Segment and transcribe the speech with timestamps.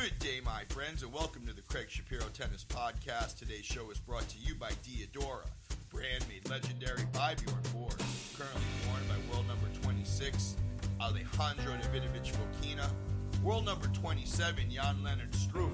[0.00, 3.36] Good day, my friends, and welcome to the Craig Shapiro Tennis Podcast.
[3.36, 5.44] Today's show is brought to you by Diadora,
[5.90, 7.98] brand made legendary by Bjorn Borg,
[8.38, 10.54] currently worn by world number 26,
[11.00, 12.88] Alejandro Davidovich Fokina,
[13.42, 15.72] world number 27, Jan Lennard Struff,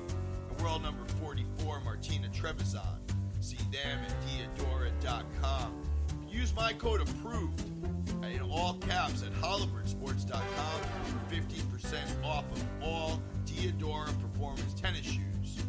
[0.48, 2.96] and world number 44, Martina Trevisan.
[3.40, 5.82] See them at Diadora.com.
[6.26, 14.08] Use my code APPROVED in all caps at HollywoodSports.com for 15% off of all Diadora
[14.20, 15.62] performance tennis shoes.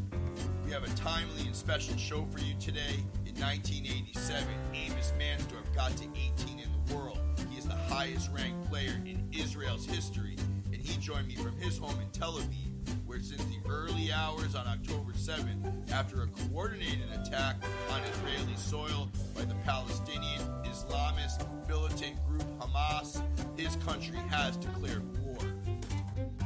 [0.66, 3.04] We have a timely and special show for you today.
[3.26, 7.20] In 1987, Amos Mansdorf got to 18 in the world.
[7.49, 10.35] He is the highest ranked player in Israel's history,
[10.72, 14.55] and he joined me from his home in Tel Aviv, where since the early hours
[14.55, 17.57] on October 7th, after a coordinated attack
[17.91, 23.21] on Israeli soil by the Palestinian Islamist militant group Hamas,
[23.57, 25.38] his country has declared war.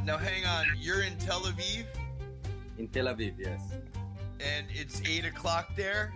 [0.05, 1.85] Now, hang on, you're in Tel Aviv,
[2.77, 3.61] In Tel Aviv, yes.
[4.39, 6.13] and it's 8 o'clock there.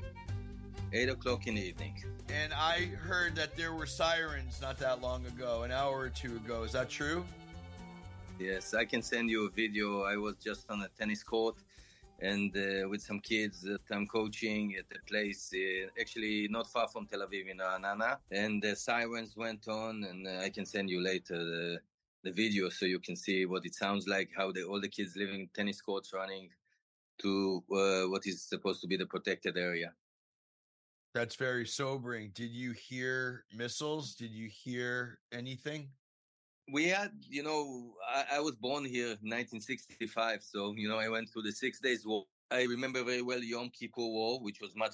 [0.93, 2.03] 8 o'clock in the evening.
[2.29, 6.35] And I heard that there were sirens not that long ago, an hour or two
[6.37, 6.63] ago.
[6.63, 7.25] Is that true?
[8.39, 10.03] Yes, I can send you a video.
[10.03, 11.55] I was just on a tennis court
[12.23, 16.87] and uh, with some kids that I'm coaching at a place uh, actually not far
[16.87, 18.17] from Tel Aviv in Ra'anana.
[18.31, 21.79] And the sirens went on, and uh, I can send you later the,
[22.23, 25.15] the video so you can see what it sounds like, how the, all the kids
[25.15, 26.49] living tennis courts running
[27.21, 29.91] to uh, what is supposed to be the protected area.
[31.13, 32.31] That's very sobering.
[32.33, 34.15] Did you hear missiles?
[34.15, 35.89] Did you hear anything?
[36.71, 41.09] we had, you know, I, I, was born here in 1965, so you know, I
[41.09, 42.23] went through the Six Days War.
[42.51, 44.93] I remember very well Yom Kippur War, which was much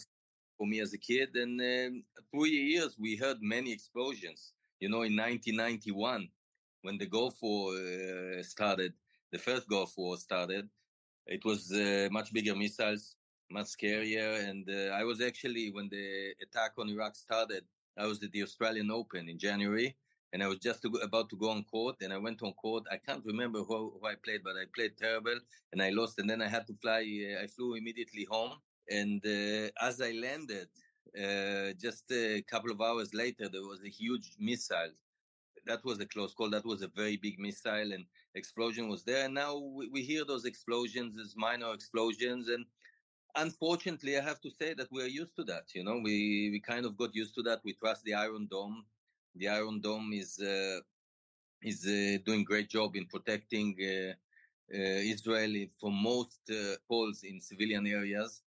[0.58, 1.36] for me as a kid.
[1.36, 4.54] And um, through years, we heard many explosions.
[4.80, 6.30] You know, in 1991,
[6.82, 8.94] when the Gulf War uh, started,
[9.32, 10.70] the first Gulf War started,
[11.28, 13.16] it was uh, much bigger missiles,
[13.52, 14.48] much scarier.
[14.50, 17.64] And uh, I was actually, when the attack on Iraq started,
[17.98, 19.96] I was at the Australian Open in January
[20.34, 22.84] and I was just about to go on court, and I went on court.
[22.92, 25.40] I can't remember who, who I played, but I played terrible,
[25.72, 26.20] and I lost.
[26.20, 27.02] And then I had to fly.
[27.02, 28.54] Uh, I flew immediately home,
[28.90, 30.68] and uh, as I landed,
[31.18, 34.92] uh, just a couple of hours later, there was a huge missile.
[35.66, 36.50] That was a close call.
[36.50, 38.06] That was a very big missile, and
[38.36, 39.26] explosion was there.
[39.26, 42.66] And now we, we hear those explosions as minor explosions, and
[43.36, 45.66] unfortunately, I have to say that we're used to that.
[45.74, 47.62] You know, we we kind of got used to that.
[47.64, 48.86] We trust the Iron Dome
[49.36, 50.80] the Iron Dome is uh,
[51.62, 54.14] is uh, doing great job in protecting uh,
[54.72, 56.40] Israel from most
[56.88, 58.42] falls in civilian areas,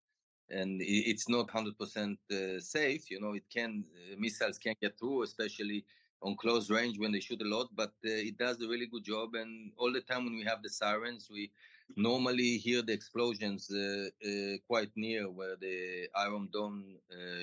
[0.51, 2.19] and it's not hundred percent
[2.59, 3.11] safe.
[3.11, 3.85] You know, it can
[4.19, 5.85] missiles can get through, especially
[6.23, 9.05] on close range when they shoot a lot, but uh, it does a really good
[9.05, 9.35] job.
[9.35, 11.51] And all the time when we have the sirens, we
[11.97, 16.85] normally hear the explosions uh, uh, quite near where the Iron Dome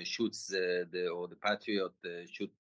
[0.04, 1.92] shoots the or the Patriot
[2.32, 2.52] shoot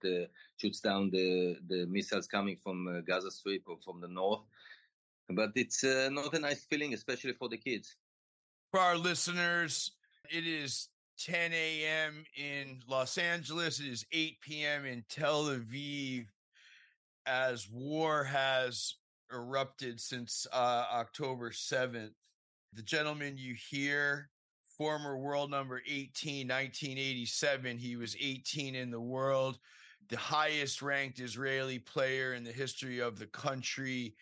[0.57, 4.41] shoots down the the missiles coming from Gaza Strip or from the north.
[5.29, 7.95] But it's not a nice feeling, especially for the kids.
[8.71, 9.91] For our listeners,
[10.29, 12.23] it is 10 a.m.
[12.37, 13.79] in Los Angeles.
[13.79, 14.85] It is 8 p.m.
[14.85, 16.27] in Tel Aviv
[17.25, 18.95] as war has
[19.31, 22.11] erupted since uh, October 7th.
[22.73, 24.29] The gentleman you hear,
[24.77, 29.59] former world number 18, 1987, he was 18 in the world,
[30.07, 34.15] the highest ranked Israeli player in the history of the country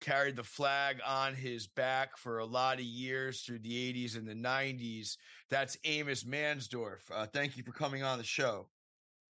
[0.00, 4.26] carried the flag on his back for a lot of years through the 80s and
[4.26, 5.16] the 90s.
[5.50, 7.00] That's Amos Mansdorf.
[7.12, 8.68] Uh, thank you for coming on the show.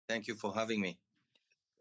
[0.08, 0.98] Thank you for having me.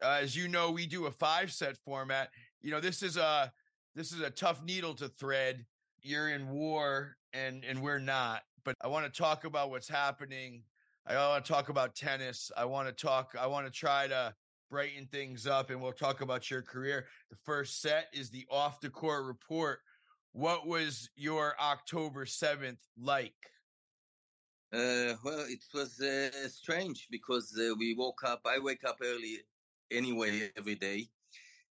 [0.02, 2.30] Uh, as you know, we do a five set format.
[2.62, 3.52] You know, this is a
[3.96, 5.66] this is a tough needle to thread.
[6.02, 8.44] You're in war and and we're not.
[8.64, 10.64] But I want to talk about what's happening.
[11.06, 12.52] I want to talk about tennis.
[12.56, 14.34] I want to talk I want to try to
[14.70, 17.06] brighten things up and we'll talk about your career.
[17.30, 19.80] The first set is the off the court report.
[20.34, 23.34] What was your October 7th like?
[24.74, 28.42] Uh, well, it was uh, strange because uh, we woke up.
[28.46, 29.38] I wake up early
[29.90, 31.08] anyway every day,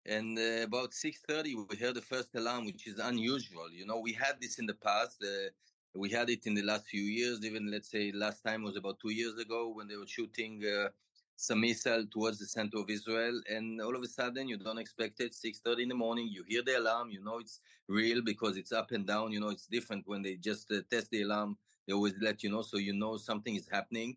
[0.07, 3.71] and uh, about six thirty we heard the first alarm, which is unusual.
[3.71, 5.23] You know, we had this in the past.
[5.23, 5.51] Uh,
[5.95, 7.45] we had it in the last few years.
[7.45, 10.89] Even let's say last time was about two years ago when they were shooting uh,
[11.37, 15.21] some missile towards the center of Israel, and all of a sudden you don't expect
[15.21, 15.35] it.
[15.35, 17.11] Six thirty in the morning, you hear the alarm.
[17.11, 19.33] You know it's real because it's up and down.
[19.33, 21.57] You know it's different when they just uh, test the alarm.
[21.87, 24.17] They always let you know, so you know something is happening.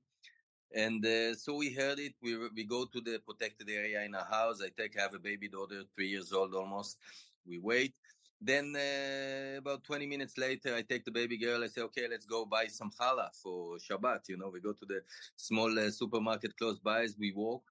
[0.73, 2.13] And uh, so we heard it.
[2.21, 4.61] We we go to the protected area in our house.
[4.61, 6.99] I take I have a baby daughter, three years old almost.
[7.45, 7.93] We wait.
[8.41, 11.63] Then uh, about 20 minutes later, I take the baby girl.
[11.63, 14.29] I say, okay, let's go buy some challah for Shabbat.
[14.29, 15.01] You know, we go to the
[15.35, 17.63] small uh, supermarket close by as we walk.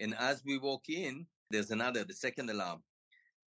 [0.00, 2.82] And as we walk in, there's another, the second alarm.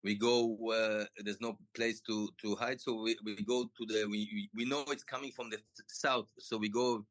[0.05, 2.81] We go, uh, there's no place to, to hide.
[2.81, 5.59] So we, we go to the, we, we know it's coming from the
[5.89, 6.29] south.
[6.39, 7.07] So we go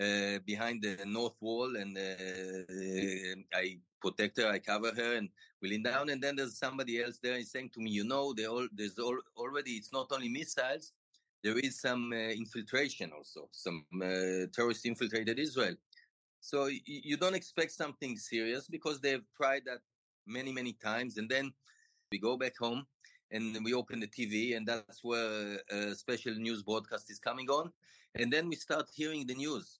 [0.00, 5.28] uh, behind the north wall and uh, I protect her, I cover her and
[5.60, 6.08] we lean down.
[6.08, 9.18] And then there's somebody else there and saying to me, you know, all, there's all,
[9.36, 10.92] already, it's not only missiles,
[11.42, 13.48] there is some uh, infiltration also.
[13.52, 15.74] Some uh, terrorists infiltrated Israel.
[16.40, 19.78] So you don't expect something serious because they've tried that
[20.26, 21.18] many, many times.
[21.18, 21.52] And then
[22.10, 22.86] we go back home
[23.30, 27.72] and we open the TV, and that's where a special news broadcast is coming on.
[28.16, 29.78] And then we start hearing the news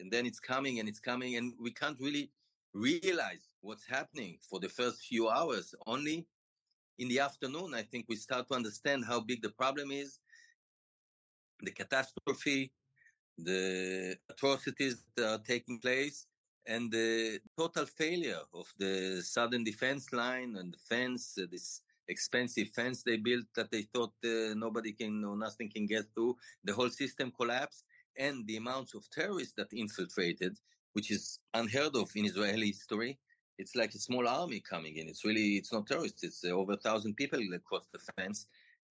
[0.00, 2.30] and then it's coming and it's coming and we can't really
[2.74, 5.74] realize what's happening for the first few hours.
[5.86, 6.26] Only
[6.98, 10.18] in the afternoon i think we start to understand how big the problem is
[11.60, 12.72] the catastrophe
[13.38, 16.26] the atrocities that are taking place
[16.66, 22.68] and the total failure of the southern defense line and the fence uh, this expensive
[22.74, 26.34] fence they built that they thought uh, nobody can or nothing can get through.
[26.64, 27.84] The whole system collapsed
[28.18, 30.56] and the amounts of terrorists that infiltrated,
[30.92, 33.18] which is unheard of in Israeli history.
[33.58, 35.08] It's like a small army coming in.
[35.08, 36.22] It's really, it's not terrorists.
[36.22, 38.46] It's uh, over a thousand people across the fence.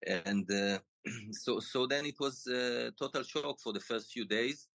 [0.06, 0.80] And uh,
[1.32, 4.68] so, so then it was a total shock for the first few days.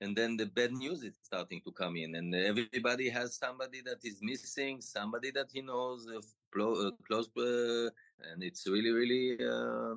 [0.00, 4.04] And then the bad news is starting to come in, and everybody has somebody that
[4.04, 6.20] is missing, somebody that he knows uh,
[6.52, 7.88] close, uh,
[8.30, 9.94] and it's really, really uh,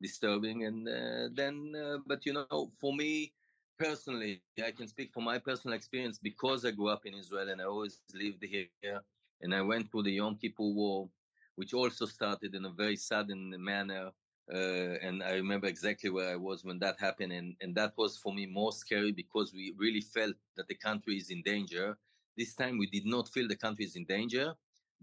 [0.00, 0.64] disturbing.
[0.64, 3.32] And uh, then, uh, but you know, for me
[3.78, 7.60] personally, I can speak from my personal experience because I grew up in Israel and
[7.60, 9.00] I always lived here.
[9.40, 11.08] And I went through the Yom Kippur War,
[11.56, 14.10] which also started in a very sudden manner.
[14.52, 17.32] Uh, and I remember exactly where I was when that happened.
[17.32, 21.16] And, and that was for me more scary because we really felt that the country
[21.16, 21.96] is in danger.
[22.36, 24.54] This time we did not feel the country is in danger,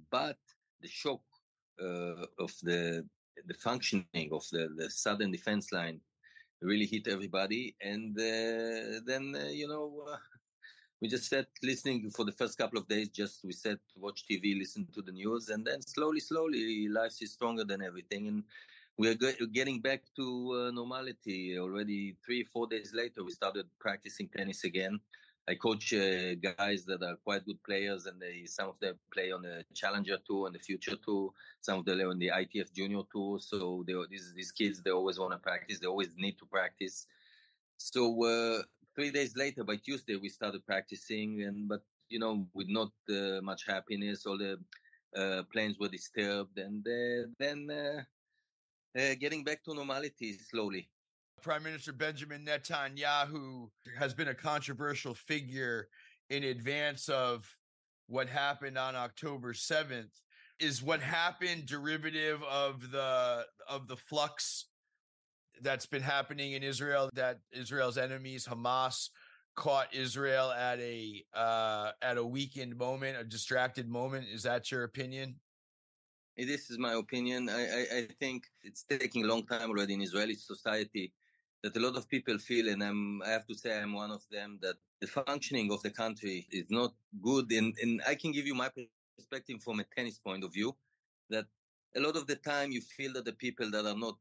[0.09, 0.37] but
[0.81, 1.21] the shock
[1.81, 3.05] uh, of the
[3.47, 5.99] the functioning of the, the southern defense line
[6.61, 7.75] really hit everybody.
[7.81, 10.17] And uh, then, uh, you know, uh,
[11.01, 13.09] we just sat listening for the first couple of days.
[13.09, 17.33] Just we sat watch TV, listen to the news, and then slowly, slowly, life is
[17.33, 18.43] stronger than everything, and
[18.97, 19.15] we are
[19.51, 21.57] getting back to uh, normality.
[21.57, 24.99] Already three, four days later, we started practicing tennis again.
[25.47, 29.31] I coach uh, guys that are quite good players, and they some of them play
[29.31, 31.31] on the Challenger Tour and the Future Tour.
[31.59, 33.39] Some of them on the ITF Junior Tour.
[33.39, 35.79] So they, these these kids they always want to practice.
[35.79, 37.07] They always need to practice.
[37.77, 38.61] So uh,
[38.95, 43.41] three days later, by Tuesday, we started practicing, and but you know with not uh,
[43.41, 44.25] much happiness.
[44.27, 44.59] All the
[45.15, 50.87] uh, planes were disturbed, and uh, then uh, getting back to normality slowly.
[51.41, 55.88] Prime Minister Benjamin Netanyahu has been a controversial figure
[56.29, 57.45] in advance of
[58.07, 60.11] what happened on October 7th.
[60.59, 64.67] Is what happened derivative of the of the flux
[65.61, 69.09] that's been happening in Israel that Israel's enemies Hamas
[69.55, 74.27] caught Israel at a uh, at a weakened moment, a distracted moment.
[74.31, 75.33] Is that your opinion?
[76.37, 77.49] This is my opinion.
[77.49, 81.11] I, I, I think it's taking a long time already in Israeli society
[81.63, 84.23] that a lot of people feel, and I'm, I have to say I'm one of
[84.31, 87.51] them, that the functioning of the country is not good.
[87.51, 88.69] And, and I can give you my
[89.18, 90.75] perspective from a tennis point of view,
[91.30, 91.45] that
[91.95, 94.18] a lot of the time you feel that the people that are not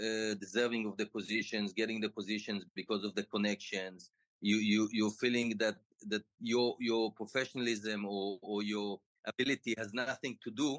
[0.00, 4.10] uh, deserving of the positions, getting the positions because of the connections,
[4.40, 5.76] you, you, you're feeling that,
[6.08, 10.78] that your, your professionalism or, or your ability has nothing to do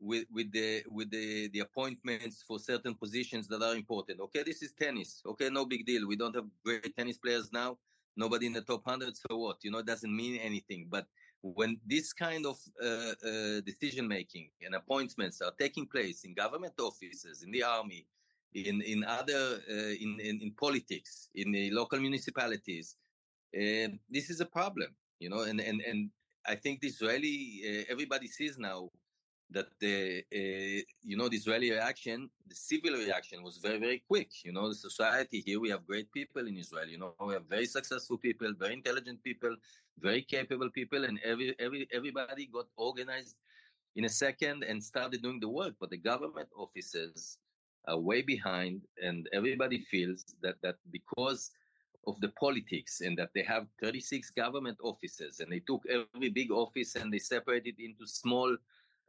[0.00, 4.20] with with the with the the appointments for certain positions that are important.
[4.20, 5.22] Okay, this is tennis.
[5.26, 6.06] Okay, no big deal.
[6.06, 7.78] We don't have great tennis players now.
[8.16, 9.16] Nobody in the top hundred.
[9.16, 9.58] So what?
[9.62, 10.86] You know, it doesn't mean anything.
[10.90, 11.06] But
[11.42, 16.74] when this kind of uh, uh, decision making and appointments are taking place in government
[16.80, 18.06] offices, in the army,
[18.54, 22.96] in in other uh, in, in, in politics, in the local municipalities,
[23.54, 24.94] uh, this is a problem.
[25.20, 26.10] You know, and and and
[26.46, 28.90] I think the Israeli uh, everybody sees now
[29.50, 34.44] that the uh, you know the Israeli reaction, the civil reaction was very very quick.
[34.44, 36.86] You know, the society here we have great people in Israel.
[36.86, 39.56] You know, we have very successful people, very intelligent people,
[39.98, 43.36] very capable people, and every every everybody got organized
[43.96, 45.74] in a second and started doing the work.
[45.80, 47.38] But the government offices
[47.86, 51.50] are way behind, and everybody feels that that because
[52.06, 56.50] of the politics and that they have 36 government offices and they took every big
[56.50, 58.56] office and they separated into small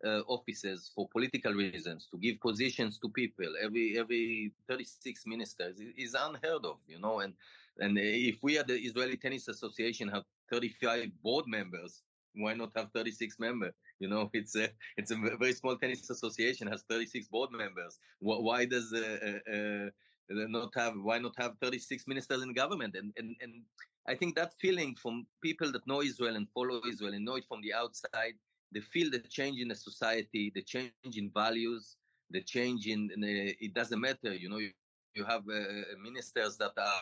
[0.05, 3.53] uh, offices for political reasons, to give positions to people.
[3.61, 7.19] Every every 36 ministers is unheard of, you know.
[7.19, 7.33] And
[7.79, 12.01] and if we at the Israeli Tennis Association have 35 board members,
[12.35, 13.73] why not have 36 members?
[13.99, 17.99] You know, it's a it's a very small tennis association has 36 board members.
[18.19, 19.89] Why does uh, uh, uh,
[20.29, 22.95] not have why not have 36 ministers in government?
[22.95, 23.63] And and and
[24.07, 27.45] I think that feeling from people that know Israel and follow Israel and know it
[27.47, 28.35] from the outside
[28.71, 31.97] they feel the change in the society, the change in values,
[32.29, 34.33] the change in, in the, it doesn't matter.
[34.33, 34.71] You know, you,
[35.15, 37.01] you have uh, ministers that are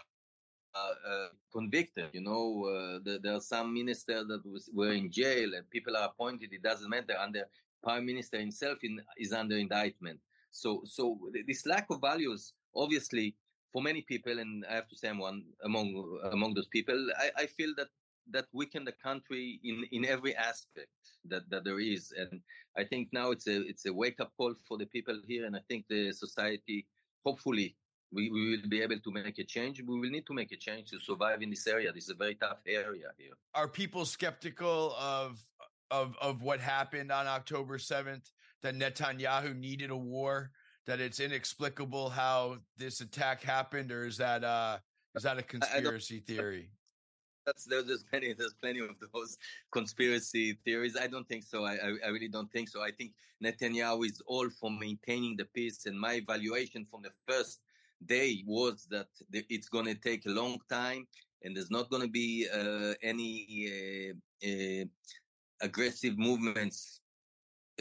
[0.76, 2.10] uh, uh, convicted.
[2.14, 5.98] You know, uh, the, there are some ministers that was, were in jail and people
[5.98, 6.54] are appointed.
[6.54, 7.16] It doesn't matter.
[7.20, 7.46] And the
[7.84, 10.20] prime minister himself in, is under indictment.
[10.52, 13.36] So, so this lack of values, obviously,
[13.72, 16.98] for many people, and I have to say I'm one among among those people.
[17.20, 17.90] I, I feel that
[18.32, 20.90] that weaken the country in, in every aspect
[21.26, 22.14] that, that there is.
[22.18, 22.42] And
[22.78, 25.56] I think now it's a it's a wake up call for the people here, and
[25.56, 26.86] I think the society,
[27.24, 27.76] hopefully,
[28.12, 29.82] we, we will be able to make a change.
[29.82, 31.92] We will need to make a change to survive in this area.
[31.92, 33.34] This is a very tough area here.
[33.54, 35.40] Are people skeptical of
[35.92, 38.30] of of what happened on October seventh?
[38.64, 40.52] That Netanyahu needed a war?
[40.88, 44.78] That it's inexplicable how this attack happened, or is that uh
[45.16, 46.70] is that a conspiracy theory?
[47.48, 49.38] That's there's plenty there's plenty of those
[49.72, 50.96] conspiracy theories.
[50.96, 51.66] I don't think so.
[51.66, 52.84] I, I, I really don't think so.
[52.84, 53.13] I think
[53.44, 57.62] Netanyahu is all for maintaining the peace, and my evaluation from the first
[58.06, 61.08] day was that it's going to take a long time,
[61.44, 64.12] and there's not going to be uh, any
[64.44, 64.86] uh, uh,
[65.62, 67.00] aggressive movements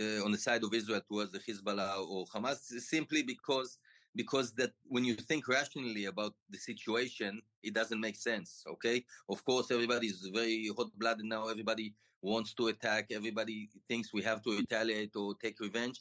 [0.01, 3.79] uh, on the side of Israel towards the Hezbollah or Hamas, simply because
[4.17, 8.65] because that when you think rationally about the situation, it doesn't make sense.
[8.75, 11.49] Okay, of course, everybody is very hot-blooded now.
[11.49, 13.05] Everybody wants to attack.
[13.11, 16.01] Everybody thinks we have to retaliate or take revenge.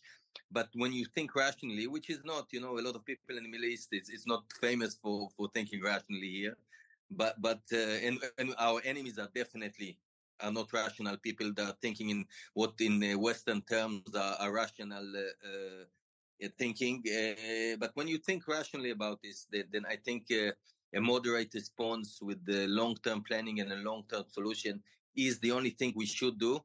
[0.52, 3.44] But when you think rationally, which is not, you know, a lot of people in
[3.44, 6.58] the Middle East, it's, it's not famous for, for thinking rationally here.
[7.12, 10.00] But but uh, and, and our enemies are definitely
[10.42, 15.06] are not rational people that are thinking in what in Western terms are, are rational
[15.16, 15.86] uh, uh, uh,
[16.58, 17.04] thinking.
[17.08, 20.52] Uh, but when you think rationally about this, then I think uh,
[20.94, 24.82] a moderate response with the long-term planning and a long-term solution
[25.16, 26.60] is the only thing we should do.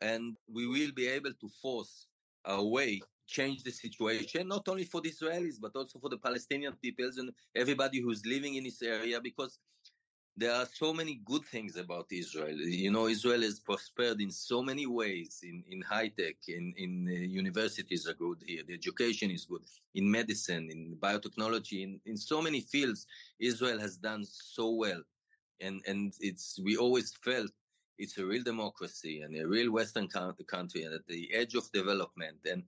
[0.00, 2.06] And we will be able to force
[2.44, 6.74] our way change the situation, not only for the Israelis, but also for the Palestinian
[6.82, 9.58] peoples and everybody who's living in this area, because
[10.36, 12.56] there are so many good things about Israel.
[12.56, 15.40] You know, Israel has prospered in so many ways.
[15.42, 18.62] In in high tech, in in uh, universities are good here.
[18.66, 19.62] The education is good.
[19.94, 23.06] In medicine, in biotechnology, in in so many fields,
[23.38, 25.02] Israel has done so well.
[25.60, 27.50] And and it's we always felt
[27.98, 32.38] it's a real democracy and a real Western country and at the edge of development.
[32.50, 32.62] And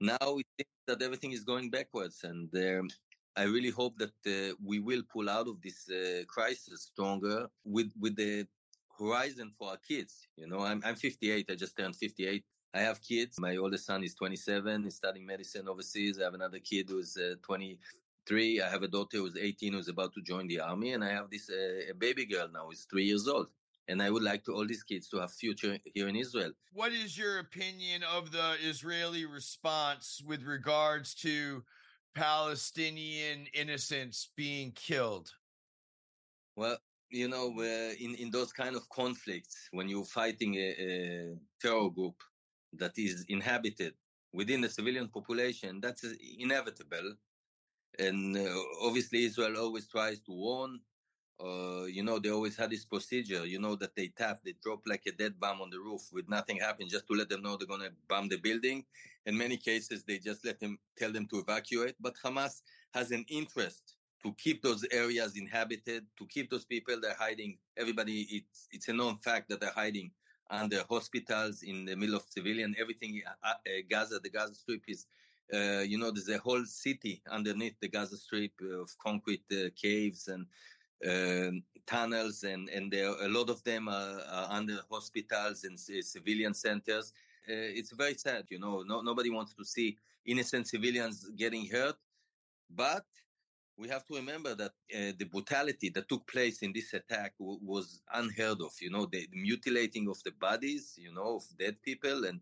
[0.00, 2.24] now we think that everything is going backwards.
[2.24, 2.88] And um,
[3.36, 7.90] I really hope that uh, we will pull out of this uh, crisis stronger with
[7.98, 8.46] with the
[8.98, 10.26] horizon for our kids.
[10.36, 11.46] You know, I'm I'm 58.
[11.50, 12.44] I just turned 58.
[12.72, 13.38] I have kids.
[13.40, 14.84] My oldest son is 27.
[14.84, 16.20] He's studying medicine overseas.
[16.20, 18.60] I have another kid who's uh, 23.
[18.60, 21.30] I have a daughter who's 18 who's about to join the army, and I have
[21.30, 23.48] this uh, baby girl now who's three years old.
[23.88, 26.52] And I would like to all these kids to have future here in Israel.
[26.72, 31.64] What is your opinion of the Israeli response with regards to
[32.14, 35.30] Palestinian innocents being killed?
[36.56, 36.78] Well,
[37.10, 37.48] you know,
[37.98, 42.16] in in those kind of conflicts, when you're fighting a, a terror group
[42.74, 43.94] that is inhabited
[44.32, 46.04] within the civilian population, that's
[46.38, 47.14] inevitable.
[47.98, 50.80] And uh, obviously, Israel always tries to warn
[51.42, 54.80] uh, you know, they always had this procedure, you know, that they tap, they drop
[54.86, 57.56] like a dead bomb on the roof with nothing happening, just to let them know
[57.56, 58.84] they're going to bomb the building.
[59.26, 61.94] In many cases, they just let them tell them to evacuate.
[62.00, 62.62] But Hamas
[62.94, 67.58] has an interest to keep those areas inhabited, to keep those people they're hiding.
[67.76, 70.10] Everybody, it's it's a known fact that they're hiding
[70.50, 72.74] under hospitals in the middle of civilian.
[72.78, 75.06] Everything, uh, uh, Gaza, the Gaza Strip is.
[75.52, 80.28] Uh, you know, there's a whole city underneath the Gaza Strip of concrete uh, caves
[80.28, 80.46] and
[81.08, 86.02] um, tunnels, and and there a lot of them are, are under hospitals and uh,
[86.02, 87.12] civilian centers.
[87.48, 88.82] Uh, it's very sad, you know.
[88.86, 91.96] No, nobody wants to see innocent civilians getting hurt,
[92.68, 93.04] but
[93.76, 97.58] we have to remember that uh, the brutality that took place in this attack w-
[97.62, 98.72] was unheard of.
[98.80, 102.40] You know, the, the, mutilating of the bodies, you know, of dead people, and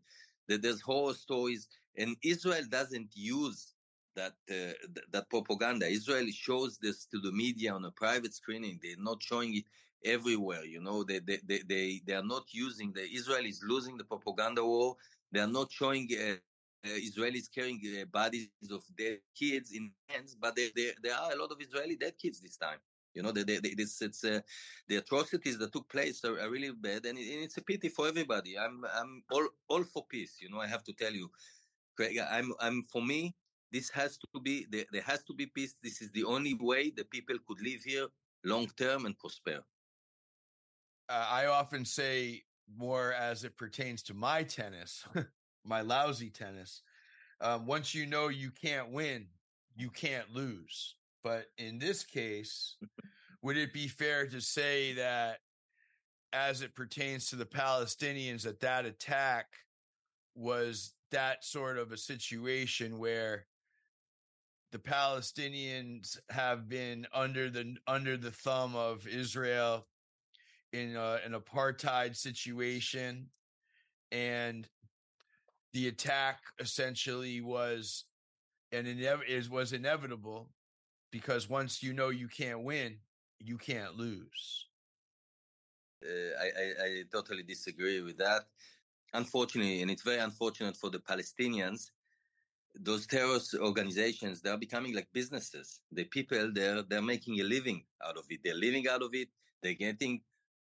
[0.48, 1.68] the, there's horror stories.
[1.96, 3.74] And Israel doesn't use
[4.16, 5.86] that uh, th- that propaganda.
[5.86, 8.80] Israel shows this to the media on a private screening.
[8.82, 9.64] They're not showing it
[10.04, 10.64] everywhere.
[10.64, 14.04] You know, they they they they, they are not using the Israel is losing the
[14.04, 14.96] propaganda war
[15.32, 16.36] They are not showing uh,
[16.86, 21.32] uh, Israelis carrying uh, bodies of dead kids in hands, but there, there, there are
[21.32, 22.78] a lot of Israeli dead kids this time.
[23.14, 24.40] You know, the, the, this, it's, uh,
[24.88, 27.88] the atrocities that took place are, are really bad, and, it, and, it's a pity
[27.88, 28.56] for everybody.
[28.58, 30.36] I'm, I'm all, all for peace.
[30.40, 31.30] You know, I have to tell you,
[31.96, 32.18] Craig.
[32.30, 33.34] I'm, I'm for me.
[33.72, 35.74] This has to be there, there has to be peace.
[35.82, 38.06] This is the only way the people could live here
[38.44, 39.60] long term and prosper.
[41.08, 42.42] Uh, I often say
[42.76, 45.04] more as it pertains to my tennis,
[45.64, 46.82] my lousy tennis.
[47.40, 49.26] Um, once you know you can't win,
[49.76, 50.96] you can't lose.
[51.22, 52.76] But in this case,
[53.42, 55.38] would it be fair to say that
[56.32, 59.46] as it pertains to the Palestinians, that that attack
[60.34, 63.46] was that sort of a situation where
[64.72, 69.86] the Palestinians have been under the under the thumb of Israel
[70.72, 73.26] in a, an apartheid situation,
[74.12, 74.68] and
[75.72, 78.04] the attack essentially was
[78.72, 80.50] and inev- is was inevitable
[81.10, 82.96] because once you know you can't win,
[83.38, 84.66] you can't lose.
[86.04, 86.08] Uh,
[86.40, 88.42] I, I, I totally disagree with that.
[89.14, 91.90] Unfortunately, and it's very unfortunate for the Palestinians.
[92.80, 95.80] Those terrorist organizations they are becoming like businesses.
[95.92, 98.40] The people they're they're making a living out of it.
[98.44, 99.28] They're living out of it.
[99.62, 100.20] They're getting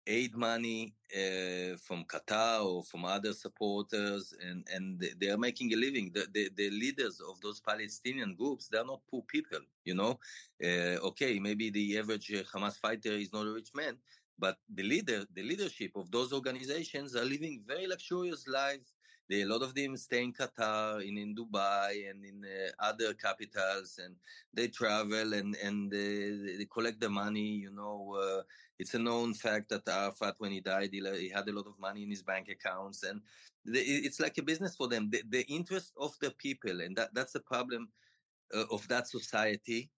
[0.07, 5.77] aid money uh, from Qatar or from other supporters, and, and they are making a
[5.77, 6.11] living.
[6.13, 10.19] The, the, the, leaders of those Palestinian groups, they're not poor people, you know.
[10.63, 13.97] Uh, okay, maybe the average uh, Hamas fighter is not a rich man,
[14.39, 18.93] but the leader, the leadership of those organizations are living very luxurious lives
[19.29, 23.15] they, a lot of them stay in Qatar, in, in Dubai, and in uh, other
[23.15, 24.17] capitals, and
[24.53, 27.63] they travel and and uh, they collect the money.
[27.65, 28.43] You know, uh,
[28.79, 31.79] it's a known fact that Arafat, when he died, he, he, had a lot of
[31.79, 33.21] money in his bank accounts, and
[33.65, 35.09] they, it's like a business for them.
[35.11, 37.89] The, the, interest of the people, and that that's the problem
[38.55, 39.91] uh, of that society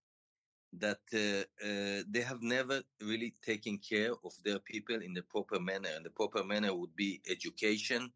[0.78, 5.58] that uh, uh, they have never really taken care of their people in the proper
[5.58, 5.89] manner.
[5.95, 8.12] And the proper manner would be education,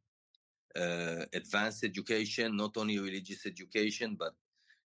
[0.77, 4.35] uh, advanced education, not only religious education, but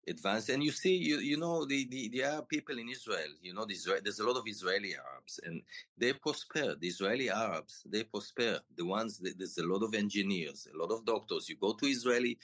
[0.08, 0.48] advanced.
[0.48, 3.64] And you see, you you know, the, the, the Arab people in Israel, you know,
[3.64, 5.62] the there's a lot of Israeli Arabs, and
[5.96, 6.74] they prosper.
[6.78, 8.60] The Israeli Arabs, they prosper.
[8.76, 11.48] The ones there's a lot of engineers, a lot of doctors.
[11.48, 12.38] You go to Israeli.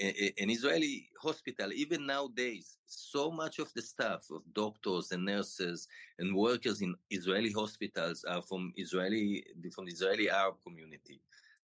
[0.00, 5.88] An Israeli hospital, even nowadays, so much of the staff of doctors and nurses
[6.20, 11.20] and workers in Israeli hospitals are from Israeli from the Israeli Arab community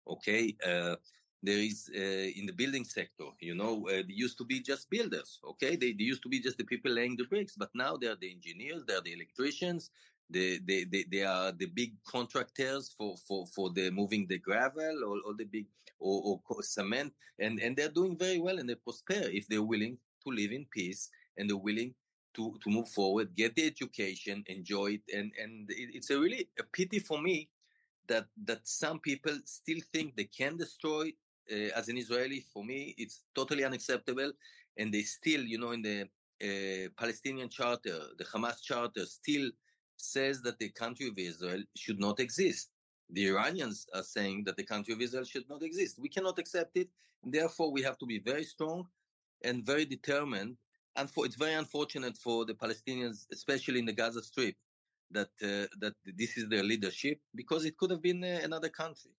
[0.07, 0.95] okay uh,
[1.43, 4.89] there is uh, in the building sector you know uh, they used to be just
[4.89, 7.95] builders okay they, they used to be just the people laying the bricks but now
[7.95, 9.91] they are the engineers they are the electricians
[10.29, 15.03] they, they, they, they are the big contractors for, for, for the moving the gravel
[15.05, 15.67] or, or the big
[15.99, 19.97] or, or cement and, and they're doing very well and they prosper if they're willing
[20.23, 21.93] to live in peace and they're willing
[22.35, 25.01] to, to move forward, get the education, enjoy it.
[25.15, 27.49] And, and it's a really a pity for me
[28.07, 31.11] that that some people still think they can destroy
[31.51, 32.45] uh, as an Israeli.
[32.53, 34.31] For me, it's totally unacceptable,
[34.77, 39.49] and they still, you know, in the uh, Palestinian charter, the Hamas charter, still
[39.97, 42.69] says that the country of Israel should not exist.
[43.11, 45.99] The Iranians are saying that the country of Israel should not exist.
[45.99, 46.89] We cannot accept it,
[47.23, 48.87] and therefore we have to be very strong
[49.43, 50.57] and very determined.
[50.97, 54.55] And for, it's very unfortunate for the Palestinians, especially in the Gaza Strip,
[55.11, 59.11] that uh, that this is their leadership because it could have been uh, another country.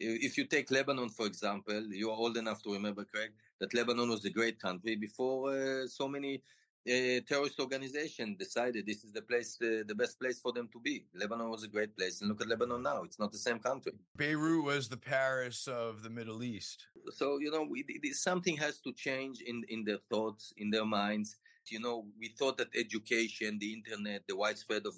[0.00, 4.08] If you take Lebanon, for example, you are old enough to remember, Craig, that Lebanon
[4.08, 6.40] was a great country before uh, so many
[6.88, 10.80] uh, terrorist organizations decided this is the place, uh, the best place for them to
[10.80, 11.04] be.
[11.14, 13.92] Lebanon was a great place, and look at Lebanon now; it's not the same country.
[14.16, 16.86] Beirut was the Paris of the Middle East.
[17.10, 21.36] So you know, we, something has to change in in their thoughts, in their minds
[21.70, 24.94] you know, we thought that education, the internet, the widespread of,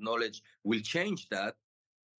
[0.00, 1.54] knowledge will change that,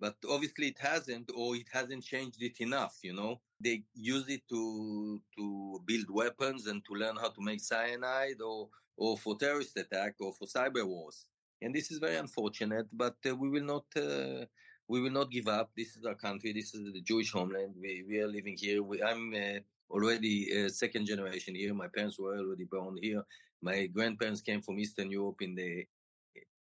[0.01, 2.99] but obviously it hasn't, or it hasn't changed it enough.
[3.03, 7.61] You know, they use it to to build weapons and to learn how to make
[7.61, 11.27] cyanide, or or for terrorist attack, or for cyber wars.
[11.61, 13.87] And this is very unfortunate, but uh, we will not.
[13.97, 14.45] Uh,
[14.88, 15.71] we will not give up.
[15.77, 16.53] This is our country.
[16.53, 17.75] This is the Jewish homeland.
[17.79, 18.83] We, we are living here.
[18.83, 19.61] We, I'm uh,
[19.91, 21.75] already a second generation here.
[21.75, 23.23] My parents were already born here.
[23.62, 25.85] My grandparents came from Eastern Europe in the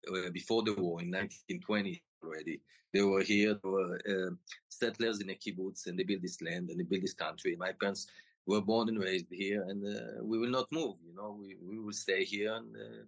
[0.10, 2.62] uh, before the war in 1920 already.
[2.94, 3.54] They were here.
[3.64, 4.32] They were uh,
[4.70, 7.56] settlers in a kibbutz, and they built this land and they built this country.
[7.56, 8.08] My parents
[8.46, 10.98] were born and raised here, and uh, we will not move.
[11.06, 13.04] You know, we we will stay here, and uh,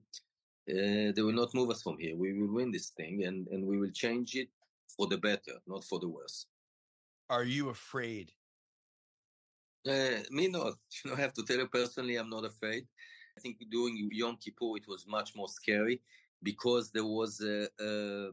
[0.72, 2.16] uh, they will not move us from here.
[2.16, 4.50] We will win this thing, and and we will change it
[4.96, 6.46] for the better, not for the worse.
[7.30, 8.32] Are you afraid
[9.86, 10.76] Uh, me not.
[11.04, 12.88] You know, I have to tell you personally, I'm not afraid.
[13.38, 16.02] I think during Yom Kippur it was much more scary
[16.42, 18.32] because there was a, a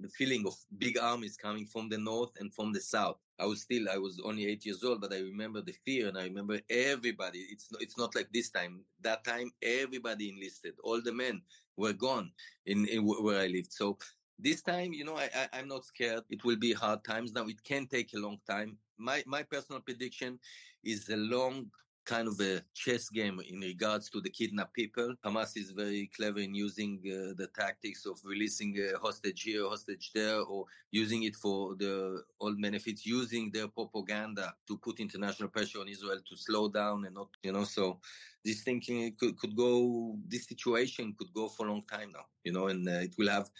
[0.00, 3.16] the feeling of big armies coming from the north and from the south.
[3.38, 6.18] I was still, I was only eight years old, but I remember the fear and
[6.18, 7.40] I remember everybody.
[7.50, 8.80] It's, it's not like this time.
[9.00, 10.74] That time, everybody enlisted.
[10.82, 11.42] All the men
[11.76, 12.30] were gone
[12.66, 13.72] in, in where I lived.
[13.72, 13.98] So
[14.38, 16.24] this time, you know, I, I, am not scared.
[16.30, 17.32] It will be hard times.
[17.32, 18.76] Now, it can take a long time.
[18.98, 20.38] My, my personal prediction
[20.84, 21.70] is a long
[22.06, 25.14] kind of a chess game in regards to the kidnapped people.
[25.24, 30.12] Hamas is very clever in using uh, the tactics of releasing a hostage here, hostage
[30.14, 35.80] there, or using it for the all benefits, using their propaganda to put international pressure
[35.80, 37.98] on Israel to slow down and not, you know, so
[38.44, 42.52] this thinking could, could go, this situation could go for a long time now, you
[42.52, 43.50] know, and uh, it will have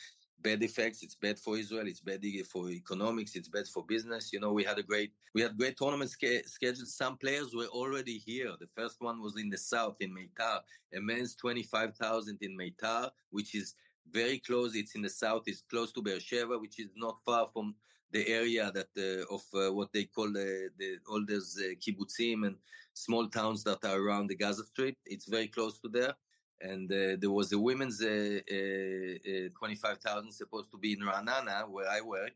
[0.41, 1.03] bad effects.
[1.03, 1.87] It's bad for Israel.
[1.87, 3.35] It's bad for economics.
[3.37, 4.33] It's bad for business.
[4.33, 6.89] You know, we had a great, we had great tournament scheduled.
[6.89, 8.53] Some players were already here.
[8.59, 10.61] The first one was in the south in Meitar,
[10.95, 13.75] a men's 25,000 in Meitar, which is
[14.11, 14.75] very close.
[14.75, 15.45] It's in the south.
[15.47, 17.75] It's close to Beersheba, which is not far from
[18.13, 22.47] the area that uh, of uh, what they call the, the all those uh, kibbutzim
[22.47, 22.57] and
[22.95, 24.97] small towns that are around the Gaza Strip.
[25.05, 26.15] It's very close to there
[26.61, 31.89] and uh, there was a women's uh, uh, 25,000 supposed to be in Ra'anana, where
[31.89, 32.33] I work,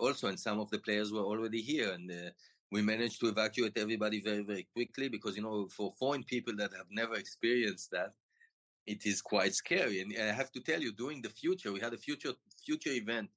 [0.00, 2.10] also, and some of the players were already here, and
[2.70, 6.72] we managed to evacuate everybody very, very quickly because, you know, for foreign people that
[6.72, 8.12] have never experienced that,
[8.86, 10.00] it is quite scary.
[10.00, 12.32] And I have to tell you, during the future, we had a future
[12.64, 13.28] future event.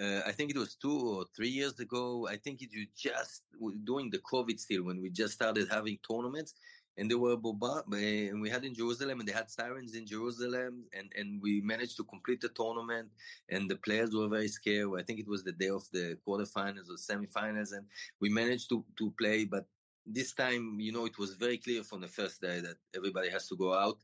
[0.00, 2.28] Uh, I think it was two or three years ago.
[2.30, 3.42] I think it was just
[3.84, 6.54] during the COVID still when we just started having tournaments
[6.98, 8.30] and they were bombarded.
[8.30, 11.96] And we had in Jerusalem, and they had sirens in Jerusalem, and and we managed
[11.98, 13.08] to complete the tournament.
[13.48, 14.90] And the players were very scared.
[14.98, 17.86] I think it was the day of the quarterfinals or semifinals, and
[18.20, 19.44] we managed to to play.
[19.44, 19.66] But
[20.04, 23.48] this time, you know, it was very clear from the first day that everybody has
[23.48, 23.98] to go out,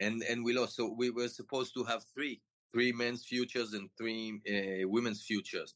[0.00, 0.76] and and we lost.
[0.76, 2.40] So we were supposed to have three
[2.72, 5.74] three men's futures and three uh, women's futures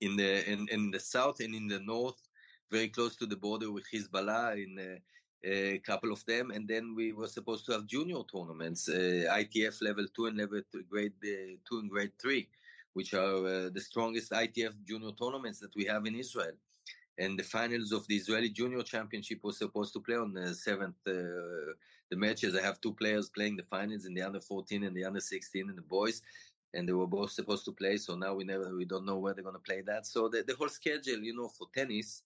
[0.00, 2.20] in the in, in the south and in the north
[2.72, 4.96] very close to the border with Hezbollah in uh,
[5.44, 9.82] a couple of them, and then we were supposed to have junior tournaments, uh, ITF
[9.82, 12.48] level two and level grade uh, two and grade three,
[12.92, 16.52] which are uh, the strongest ITF junior tournaments that we have in Israel.
[17.18, 20.96] And the finals of the Israeli Junior Championship was supposed to play on the seventh.
[21.04, 25.04] The matches I have two players playing the finals in the under 14 and the
[25.04, 26.22] under 16 and the boys,
[26.74, 27.96] and they were both supposed to play.
[27.96, 30.06] So now we never we don't know where they're going to play that.
[30.06, 32.22] So the, the whole schedule, you know, for tennis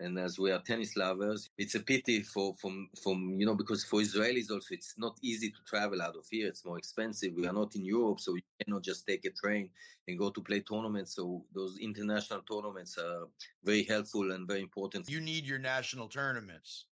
[0.00, 3.84] and as we are tennis lovers, it's a pity for from from you know because
[3.84, 6.48] for Israelis also it's not easy to travel out of here.
[6.48, 7.34] It's more expensive.
[7.36, 9.70] We are not in Europe, so you cannot just take a train
[10.08, 11.14] and go to play tournaments.
[11.14, 13.28] So those international tournaments are
[13.62, 15.08] very helpful and very important.
[15.08, 16.86] You need your national tournaments.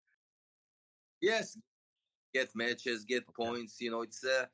[1.20, 1.56] Yes,
[2.34, 3.80] get matches, get points.
[3.80, 4.46] You know, it's uh,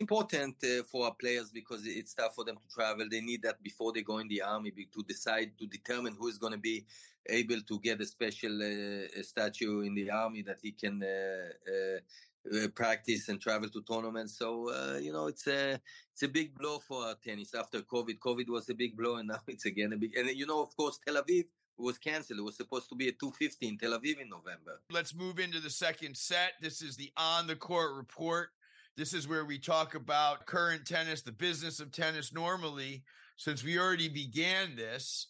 [0.00, 3.06] important uh, for our players because it's tough for them to travel.
[3.10, 6.38] They need that before they go in the army to decide to determine who is
[6.38, 6.84] going to be
[7.28, 12.64] able to get a special uh, statue in the army that he can uh, uh,
[12.64, 14.38] uh practice and travel to tournaments.
[14.38, 15.80] So you know, it's a
[16.12, 18.18] it's a big blow for tennis after COVID.
[18.18, 20.16] COVID was a big blow, and now it's again a big.
[20.16, 21.44] And you know, of course, Tel Aviv
[21.78, 22.38] was canceled.
[22.38, 24.80] It was supposed to be a 250 in Tel Aviv in November.
[24.90, 26.52] Let's move into the second set.
[26.60, 28.50] This is the on the court report.
[28.96, 33.04] This is where we talk about current tennis, the business of tennis normally.
[33.36, 35.28] Since we already began this,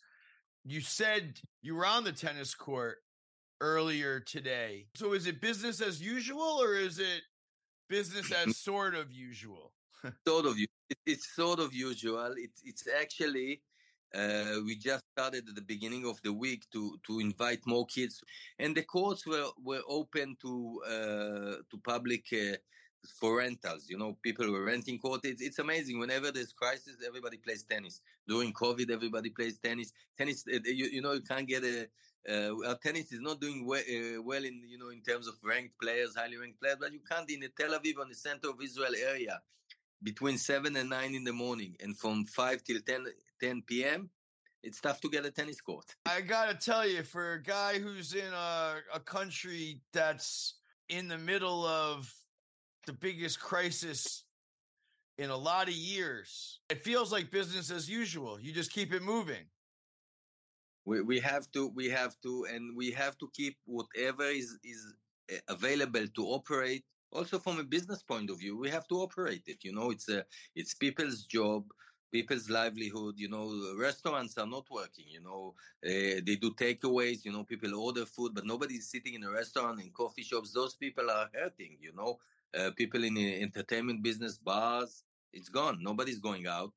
[0.64, 2.98] you said you were on the tennis court
[3.60, 4.86] earlier today.
[4.94, 7.22] So is it business as usual or is it
[7.88, 9.72] business as sort of usual?
[10.26, 10.56] sort of.
[11.06, 12.34] It's sort of usual.
[12.36, 13.62] It's it's actually
[14.14, 18.22] uh, we just started at the beginning of the week to to invite more kids,
[18.58, 22.24] and the courts were were open to uh, to public.
[22.32, 22.56] Uh,
[23.18, 23.86] for rentals.
[23.88, 25.20] You know, people were renting court.
[25.24, 25.98] It's, it's amazing.
[25.98, 28.00] Whenever there's crisis, everybody plays tennis.
[28.26, 29.92] During COVID, everybody plays tennis.
[30.16, 31.88] Tennis, uh, you, you know, you can't get a.
[32.28, 35.76] Uh, tennis is not doing well, uh, well in you know in terms of ranked
[35.80, 38.62] players, highly ranked players, but you can't in the Tel Aviv on the center of
[38.62, 39.40] Israel area
[40.04, 43.06] between seven and nine in the morning, and from five till 10,
[43.40, 44.08] 10 p.m.
[44.62, 45.96] It's tough to get a tennis court.
[46.06, 50.54] I gotta tell you, for a guy who's in a, a country that's
[50.88, 52.12] in the middle of
[52.86, 54.24] the biggest crisis
[55.18, 56.60] in a lot of years.
[56.68, 58.40] It feels like business as usual.
[58.40, 59.44] You just keep it moving.
[60.84, 64.94] We we have to we have to and we have to keep whatever is is
[65.30, 66.84] eh, available to operate.
[67.12, 69.58] Also from a business point of view, we have to operate it.
[69.62, 70.24] You know, it's a
[70.56, 71.64] it's people's job
[72.12, 73.14] people's livelihood.
[73.16, 75.06] You know, restaurants are not working.
[75.08, 77.24] You know, uh, they do takeaways.
[77.24, 80.52] You know, people order food, but nobody's sitting in a restaurant in coffee shops.
[80.52, 81.78] Those people are hurting.
[81.80, 82.18] You know,
[82.58, 85.78] uh, people in the entertainment business, bars, it's gone.
[85.80, 86.72] Nobody's going out.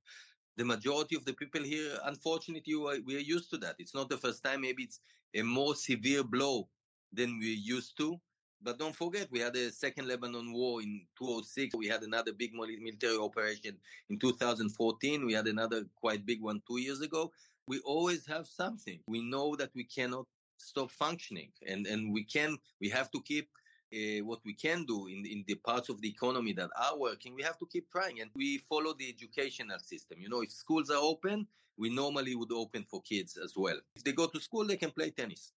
[0.57, 3.75] The majority of the people here, unfortunately, we are used to that.
[3.77, 4.61] It's not the first time.
[4.61, 5.01] Maybe it's
[5.33, 6.69] a more severe blow
[7.11, 8.19] than we're used to.
[8.61, 11.75] But don't forget, we had the second Lebanon War in 2006.
[11.75, 13.77] We had another big military operation
[14.09, 15.25] in 2014.
[15.25, 17.31] We had another quite big one two years ago.
[17.67, 18.99] We always have something.
[19.07, 20.25] We know that we cannot
[20.57, 22.57] stop functioning, and and we can.
[22.79, 23.49] We have to keep
[23.93, 27.35] uh, what we can do in, in the parts of the economy that are working,
[27.35, 28.21] we have to keep trying.
[28.21, 30.19] And we follow the educational system.
[30.19, 33.77] You know, if schools are open, we normally would open for kids as well.
[33.95, 35.51] If they go to school, they can play tennis.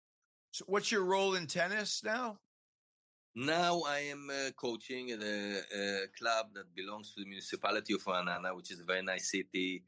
[0.52, 2.38] So, what's your role in tennis now?
[3.34, 8.02] Now I am uh, coaching at a, a, club that belongs to the municipality of
[8.02, 9.84] Ra'anana, which is a very nice city,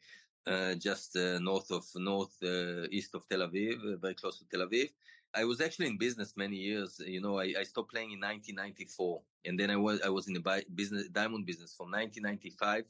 [0.46, 4.44] uh, just uh, north of north uh, east of Tel Aviv, uh, very close to
[4.50, 4.90] Tel Aviv.
[5.34, 7.00] I was actually in business many years.
[7.04, 10.34] You know, I, I stopped playing in 1994, and then I was I was in
[10.34, 12.84] the business diamond business from 1995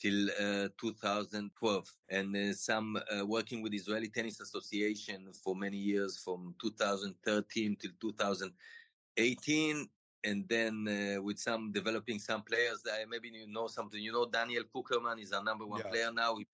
[0.00, 6.20] till uh, 2012, and uh, some uh, working with Israeli Tennis Association for many years,
[6.24, 9.88] from 2013 till 2018,
[10.24, 12.82] and then uh, with some developing some players.
[12.84, 14.00] That maybe you know something.
[14.00, 15.90] You know, Daniel Cukierman is our number one yeah.
[15.90, 16.36] player now.
[16.36, 16.46] He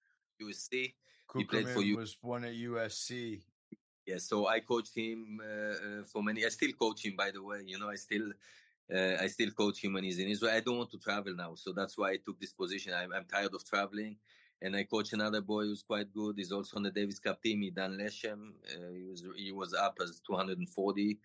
[0.42, 0.94] USC.
[1.28, 1.96] Cukierman he played for you.
[1.96, 3.42] Was one at USC.
[4.08, 6.42] Yes, so I coached him uh, uh, for many.
[6.46, 7.60] I still coach him, by the way.
[7.66, 8.28] You know, I still,
[8.94, 10.54] uh, I still coach him when he's in Israel.
[10.54, 12.94] I don't want to travel now, so that's why I took this position.
[12.94, 14.16] I'm, I'm tired of traveling,
[14.62, 16.36] and I coach another boy who's quite good.
[16.38, 17.60] He's also on the Davis Cup team.
[17.60, 18.52] Edan Leshem.
[18.72, 21.18] Uh, he was he was up as 240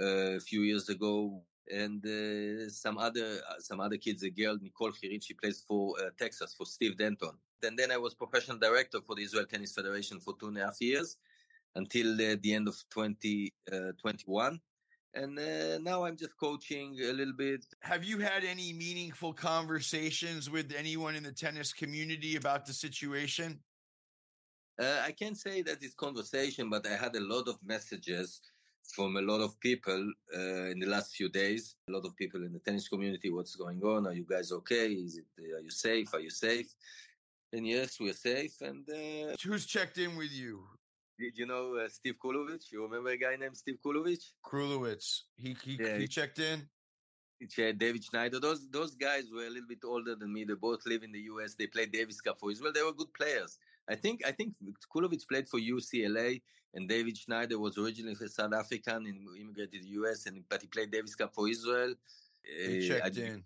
[0.00, 4.22] uh, a few years ago, and uh, some other some other kids.
[4.22, 7.36] A girl, Nicole Khirin, she plays for Texas for Steve Denton.
[7.62, 10.64] And then I was professional director for the Israel Tennis Federation for two and a
[10.64, 11.18] half years
[11.76, 14.52] until uh, the end of 2021.
[14.54, 14.58] Uh,
[15.16, 17.64] and uh, now I'm just coaching a little bit.
[17.80, 23.60] Have you had any meaningful conversations with anyone in the tennis community about the situation?
[24.80, 28.40] Uh, I can't say that it's conversation, but I had a lot of messages
[28.82, 31.76] from a lot of people uh, in the last few days.
[31.88, 33.30] A lot of people in the tennis community.
[33.30, 34.06] What's going on?
[34.08, 34.88] Are you guys okay?
[34.88, 35.54] Is it?
[35.54, 36.12] Are you safe?
[36.12, 36.74] Are you safe?
[37.52, 38.60] And yes, we're safe.
[38.60, 40.64] And uh, who's checked in with you?
[41.18, 42.72] Did you know uh, Steve Krulevitz?
[42.72, 44.32] You remember a guy named Steve Krulevitz?
[44.44, 45.22] Krulevitz.
[45.36, 45.98] He he, yeah.
[45.98, 46.68] he checked in.
[47.56, 48.40] David Schneider.
[48.40, 50.44] Those those guys were a little bit older than me.
[50.44, 51.54] They both live in the U.S.
[51.54, 52.72] They played Davis Cup for Israel.
[52.72, 53.58] They were good players.
[53.88, 54.54] I think I think
[54.94, 56.40] Krulevitz played for UCLA,
[56.74, 60.26] and David Schneider was originally a South African and immigrated to the U.S.
[60.26, 61.94] and but he played Davis Cup for Israel.
[62.42, 63.44] He uh, checked in.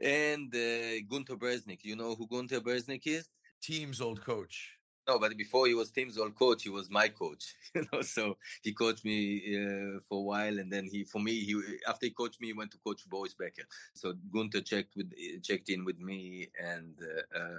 [0.00, 1.80] And uh, Gunter Bresnik.
[1.82, 3.28] You know who Gunter Bresnik is?
[3.62, 4.73] Thiem's old coach.
[5.06, 7.54] No, but before he was Thiem's old coach, he was my coach.
[7.74, 11.40] You know, so he coached me uh, for a while, and then he, for me,
[11.40, 13.64] he after he coached me, he went to coach Boris Becker.
[13.94, 15.10] So Gunter checked with
[15.42, 17.58] checked in with me, and uh, uh,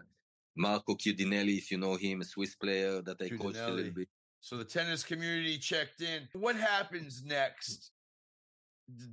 [0.55, 4.07] Marco Chiudinelli, if you know him, a Swiss player that I coached a little bit.
[4.39, 6.29] So the tennis community checked in.
[6.31, 7.91] What happens next?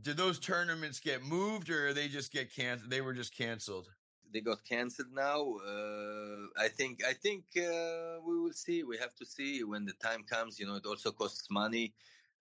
[0.03, 2.91] Did those tournaments get moved, or they just get canceled?
[2.91, 3.89] They were just canceled
[4.33, 5.41] they got cancelled now.
[5.67, 8.83] Uh, I think I think uh, we will see.
[8.83, 10.59] We have to see when the time comes.
[10.59, 11.93] You know, it also costs money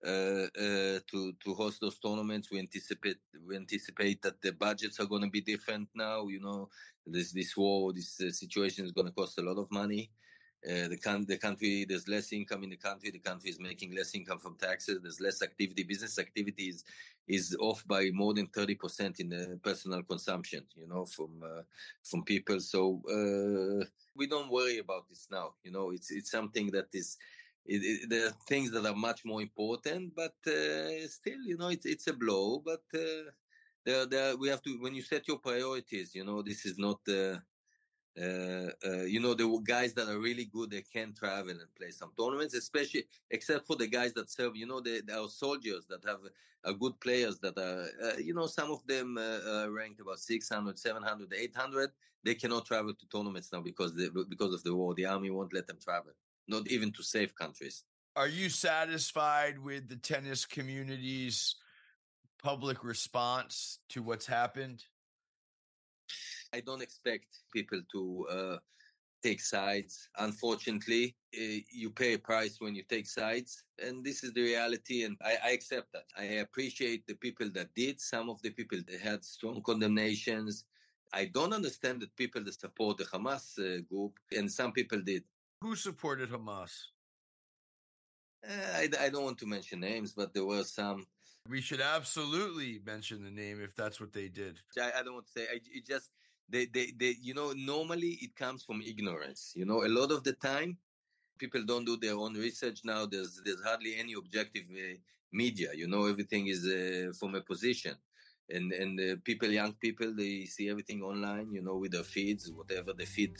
[0.04, 2.50] uh, uh to to host those tournaments.
[2.50, 6.28] We anticipate we anticipate that the budgets are going to be different now.
[6.28, 6.68] You know,
[7.06, 10.10] this this war, this uh, situation is going to cost a lot of money.
[10.64, 13.92] Uh, the, con- the country there's less income in the country the country is making
[13.96, 16.84] less income from taxes there's less activity business activity is,
[17.26, 21.62] is off by more than 30% in the personal consumption you know from uh,
[22.04, 22.60] from people.
[22.60, 27.18] So uh, we don't worry about this now you know it's it's something that is
[27.64, 31.68] it, it, there are things that are much more important but uh, still you know
[31.68, 33.30] it's it's a blow but uh,
[33.84, 37.00] there, there, we have to when you set your priorities you know this is not
[37.08, 37.36] uh,
[38.18, 42.12] uh, you know, the guys that are really good, they can travel and play some
[42.18, 46.04] tournaments, especially except for the guys that serve, you know, the, the our soldiers that
[46.04, 46.18] have
[46.64, 50.78] uh, good players that are, uh, you know, some of them uh, ranked about 600,
[50.78, 51.90] 700, 800.
[52.24, 54.94] They cannot travel to tournaments now because they, because of the war.
[54.94, 56.12] The army won't let them travel,
[56.46, 57.84] not even to safe countries.
[58.14, 61.56] Are you satisfied with the tennis community's
[62.42, 64.84] public response to what's happened?
[66.54, 68.56] I don't expect people to uh,
[69.22, 70.08] take sides.
[70.18, 75.04] Unfortunately, uh, you pay a price when you take sides, and this is the reality,
[75.04, 76.06] and I, I, accept that.
[76.18, 78.00] I appreciate the people that did.
[78.00, 80.64] Some of the people that had strong condemnations
[81.12, 85.24] I don't understand that people that support the Hamas uh, group, and some people did.
[85.60, 86.72] Who supported Hamas?
[88.46, 91.06] Uh, I, I, don't want to mention names, but there were some.
[91.48, 94.58] We should absolutely mention the name if that's what they did.
[94.80, 95.46] I, I don't want to say.
[95.52, 96.10] I, it just
[96.52, 99.52] they, they, they, you know, normally it comes from ignorance.
[99.56, 100.76] You know, a lot of the time,
[101.38, 103.06] people don't do their own research now.
[103.06, 104.96] There's there's hardly any objective uh,
[105.32, 105.70] media.
[105.74, 107.96] You know, everything is uh, from a position
[108.50, 112.50] and and uh, people young people they see everything online you know with their feeds
[112.52, 113.34] whatever they feed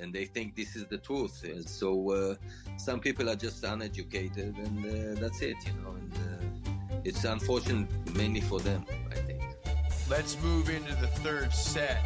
[0.00, 2.34] and they think this is the truth and so uh,
[2.76, 7.88] some people are just uneducated and uh, that's it you know and uh, it's unfortunate
[8.14, 9.40] mainly for them i think
[10.10, 12.04] let's move into the third set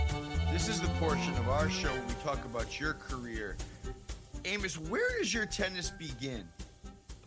[0.52, 3.56] this is the portion of our show where we talk about your career
[4.44, 6.46] amos where does your tennis begin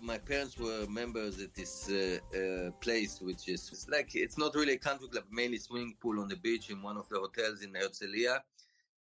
[0.05, 4.53] my parents were members at this uh, uh, place, which is it's like it's not
[4.53, 7.63] really a country club, mainly swimming pool on the beach in one of the hotels
[7.63, 8.39] in Herzliya,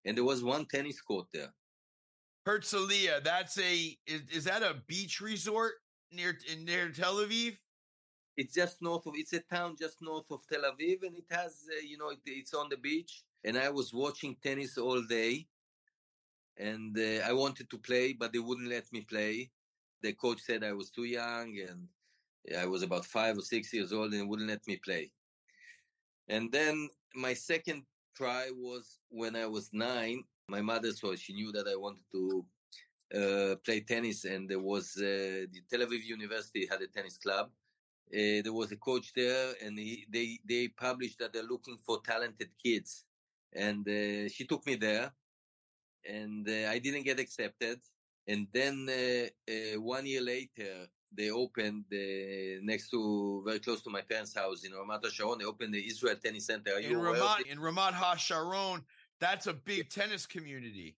[0.05, 1.53] and there was one tennis court there.
[2.47, 5.73] Herzliya, that's a is, is that a beach resort
[6.11, 7.57] near near Tel Aviv?
[8.35, 9.13] It's just north of.
[9.15, 12.19] It's a town just north of Tel Aviv, and it has uh, you know it,
[12.25, 13.23] it's on the beach.
[13.43, 15.47] And I was watching tennis all day,
[16.57, 19.51] and uh, I wanted to play, but they wouldn't let me play
[20.01, 21.87] the coach said I was too young and
[22.57, 25.11] I was about five or six years old and wouldn't let me play.
[26.29, 27.83] And then my second
[28.15, 30.23] try was when I was nine.
[30.49, 32.45] My mother saw she knew that I wanted to
[33.13, 37.49] uh, play tennis, and there was uh, the Tel Aviv University had a tennis club.
[38.13, 41.99] Uh, there was a coach there, and he, they they published that they're looking for
[42.05, 43.05] talented kids,
[43.53, 45.11] and uh, she took me there,
[46.07, 47.79] and uh, I didn't get accepted.
[48.27, 51.85] And then uh, uh, one year later, they opened
[52.61, 55.39] next to very close to my parents' house in Ramat HaSharon.
[55.39, 56.73] They opened the Israel Tennis Center.
[56.73, 58.83] Are in Ramat in Ramat HaSharon,
[59.19, 60.95] that's a big tennis community.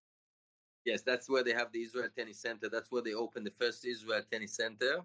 [0.85, 2.69] Yes, that's where they have the Israel Tennis Center.
[2.69, 5.01] That's where they opened the first Israel Tennis Center.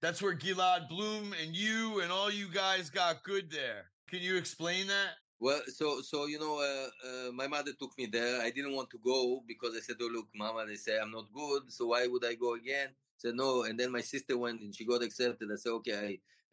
[0.00, 3.90] That's where Gilad Bloom and you and all you guys got good there.
[4.08, 5.12] Can you explain that?
[5.44, 8.40] Well, so so you know, uh, uh, my mother took me there.
[8.42, 11.32] I didn't want to go because I said, "Oh, look, Mama, they say I'm not
[11.32, 14.60] good, so why would I go again?" I said no, and then my sister went
[14.62, 15.48] and she got accepted.
[15.52, 15.96] I said, "Okay,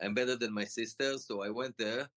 [0.01, 2.09] I, I'm better than my sister," so I went there.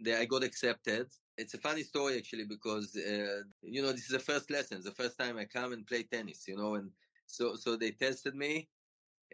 [0.00, 1.08] There, I got accepted.
[1.38, 4.92] It's a funny story actually because uh, you know this is the first lesson, the
[5.02, 6.48] first time I come and play tennis.
[6.48, 6.90] You know, and
[7.26, 8.68] so so they tested me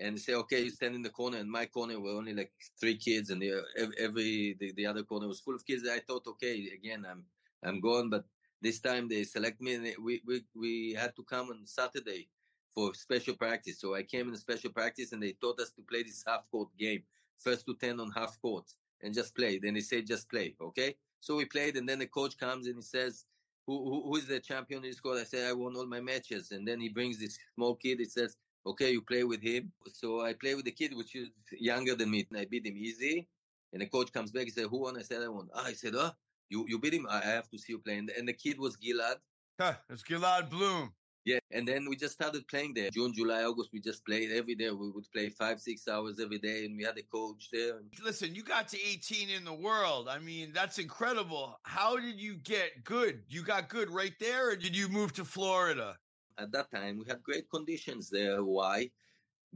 [0.00, 1.38] and say, okay, you stand in the corner.
[1.38, 5.02] And my corner were only like three kids, and the, uh, every the, the other
[5.02, 5.88] corner was full of kids.
[5.88, 7.24] I thought, okay, again, I'm
[7.62, 8.08] I'm gone.
[8.08, 8.24] But
[8.62, 12.28] this time they select me, and we we we had to come on Saturday
[12.74, 13.80] for special practice.
[13.80, 16.68] So I came in special practice, and they taught us to play this half court
[16.78, 17.02] game,
[17.38, 18.64] first to ten on half court,
[19.02, 19.58] and just play.
[19.58, 20.96] Then they say just play, okay?
[21.20, 23.24] So we played, and then the coach comes and he says.
[23.66, 25.18] Who, who, who is the champion in this court?
[25.18, 26.50] I said, I won all my matches.
[26.50, 27.98] And then he brings this small kid.
[28.00, 29.72] He says, okay, you play with him.
[29.92, 32.26] So I play with the kid, which is younger than me.
[32.30, 33.28] And I beat him easy.
[33.72, 34.44] And the coach comes back.
[34.44, 34.98] He said, who won?
[34.98, 35.48] I said, I won.
[35.54, 36.10] Ah, I said, oh,
[36.48, 37.06] you, you beat him?
[37.08, 37.98] I have to see you play.
[37.98, 39.16] And, and the kid was Gilad.
[39.58, 40.92] Huh, it's Gilad Bloom.
[41.26, 42.88] Yeah, and then we just started playing there.
[42.90, 44.70] June, July, August, we just played every day.
[44.70, 47.74] We would play five, six hours every day, and we had a coach there.
[48.02, 50.08] Listen, you got to 18 in the world.
[50.08, 51.60] I mean, that's incredible.
[51.64, 53.22] How did you get good?
[53.28, 55.98] You got good right there, or did you move to Florida?
[56.38, 58.42] At that time we had great conditions there.
[58.42, 58.90] Why?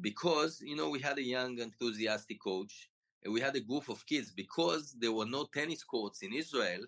[0.01, 2.91] Because you know we had a young, enthusiastic coach,
[3.23, 4.31] and we had a group of kids.
[4.31, 6.85] Because there were no tennis courts in Israel,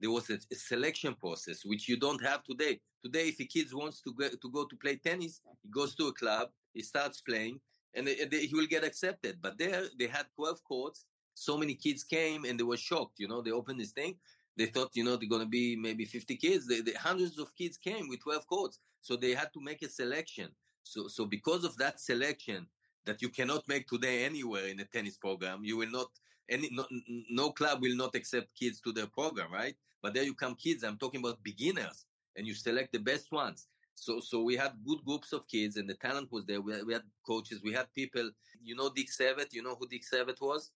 [0.00, 2.80] there was a, a selection process which you don't have today.
[3.04, 6.08] Today, if a kid wants to go to go to play tennis, he goes to
[6.08, 7.60] a club, he starts playing,
[7.94, 9.38] and they, they, he will get accepted.
[9.40, 11.06] But there, they had twelve courts.
[11.38, 13.18] So many kids came, and they were shocked.
[13.18, 14.16] You know, they opened this thing
[14.56, 16.66] they thought, you know, they're going to be maybe 50 kids.
[16.66, 18.78] They, they, hundreds of kids came with 12 courts.
[19.06, 20.48] So they had to make a selection.
[20.82, 22.66] So, so because of that selection
[23.04, 26.08] that you cannot make today anywhere in a tennis program, you will not,
[26.50, 26.84] any, no,
[27.30, 29.76] no club will not accept kids to their program, right?
[30.02, 30.82] But there you come kids.
[30.82, 33.68] I'm talking about beginners and you select the best ones.
[33.94, 36.60] So, so we had good groups of kids and the talent was there.
[36.60, 37.60] We had, we had coaches.
[37.62, 38.28] We had people,
[38.60, 40.72] you know, Dick Savitt, you know who Dick Savitt was?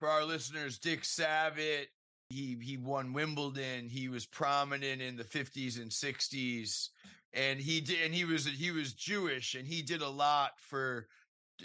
[0.00, 1.86] For our listeners, Dick Savitt,
[2.30, 3.88] he he won Wimbledon.
[3.88, 6.90] He was prominent in the 50s and 60s,
[7.38, 7.98] and he did.
[8.04, 11.06] And he was he was Jewish, and he did a lot for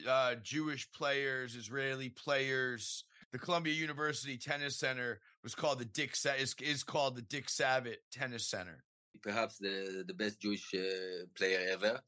[0.08, 3.04] uh, Jewish players, Israeli players.
[3.32, 7.98] The Columbia University Tennis Center was called the Dick is is called the Dick Savitt
[8.12, 8.84] Tennis Center.
[9.22, 12.00] Perhaps the the best Jewish uh, player ever.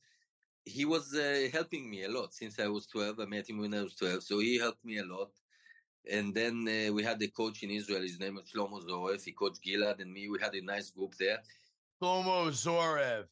[0.68, 3.20] He was uh, helping me a lot since I was 12.
[3.20, 5.30] I met him when I was 12, so he helped me a lot
[6.12, 8.02] And then uh, we had the coach in Israel.
[8.02, 9.24] His name was Shlomo Zorev.
[9.24, 10.28] He coached Gilad and me.
[10.28, 11.40] We had a nice group there.
[12.02, 13.26] Shlomo Zorev.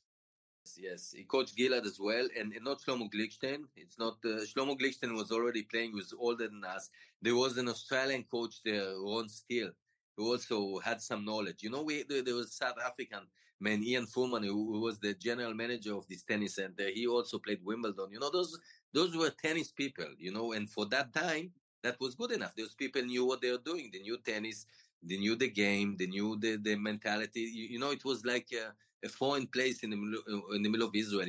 [0.78, 3.64] Yes, he coached Gilad as well, and, and not Shlomo Glickstein.
[3.76, 5.94] It's not uh, Shlomo Glickstein was already playing.
[5.94, 6.90] Was older than us.
[7.22, 9.72] There was an Australian coach there, Ron Steele,
[10.16, 11.64] who also had some knowledge.
[11.64, 13.28] You know, we there, was South African
[13.60, 16.90] man, Ian Froman, who, who, was the general manager of this tennis center.
[16.94, 18.10] He also played Wimbledon.
[18.12, 18.58] You know, those
[18.94, 20.08] those were tennis people.
[20.18, 21.52] You know, and for that time,
[21.84, 22.56] that was good enough.
[22.56, 23.90] Those people knew what they were doing.
[23.92, 24.66] They knew tennis.
[25.04, 25.98] They knew the game.
[26.00, 27.42] They knew the the mentality.
[27.42, 28.48] You, you know, it was like.
[28.54, 28.72] Uh,
[29.04, 30.22] a foreign place in the middle,
[30.54, 31.28] in the middle of Israel.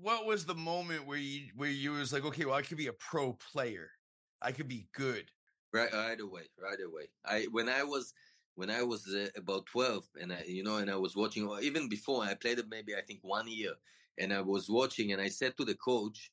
[0.00, 2.88] What was the moment where you where you was like, okay, well, I could be
[2.88, 3.90] a pro player,
[4.42, 5.30] I could be good.
[5.72, 7.08] Right, right away, right away.
[7.24, 8.12] I when I was
[8.54, 11.60] when I was uh, about twelve, and I, you know, and I was watching, or
[11.60, 13.72] even before, I played it maybe I think one year,
[14.18, 16.30] and I was watching, and I said to the coach,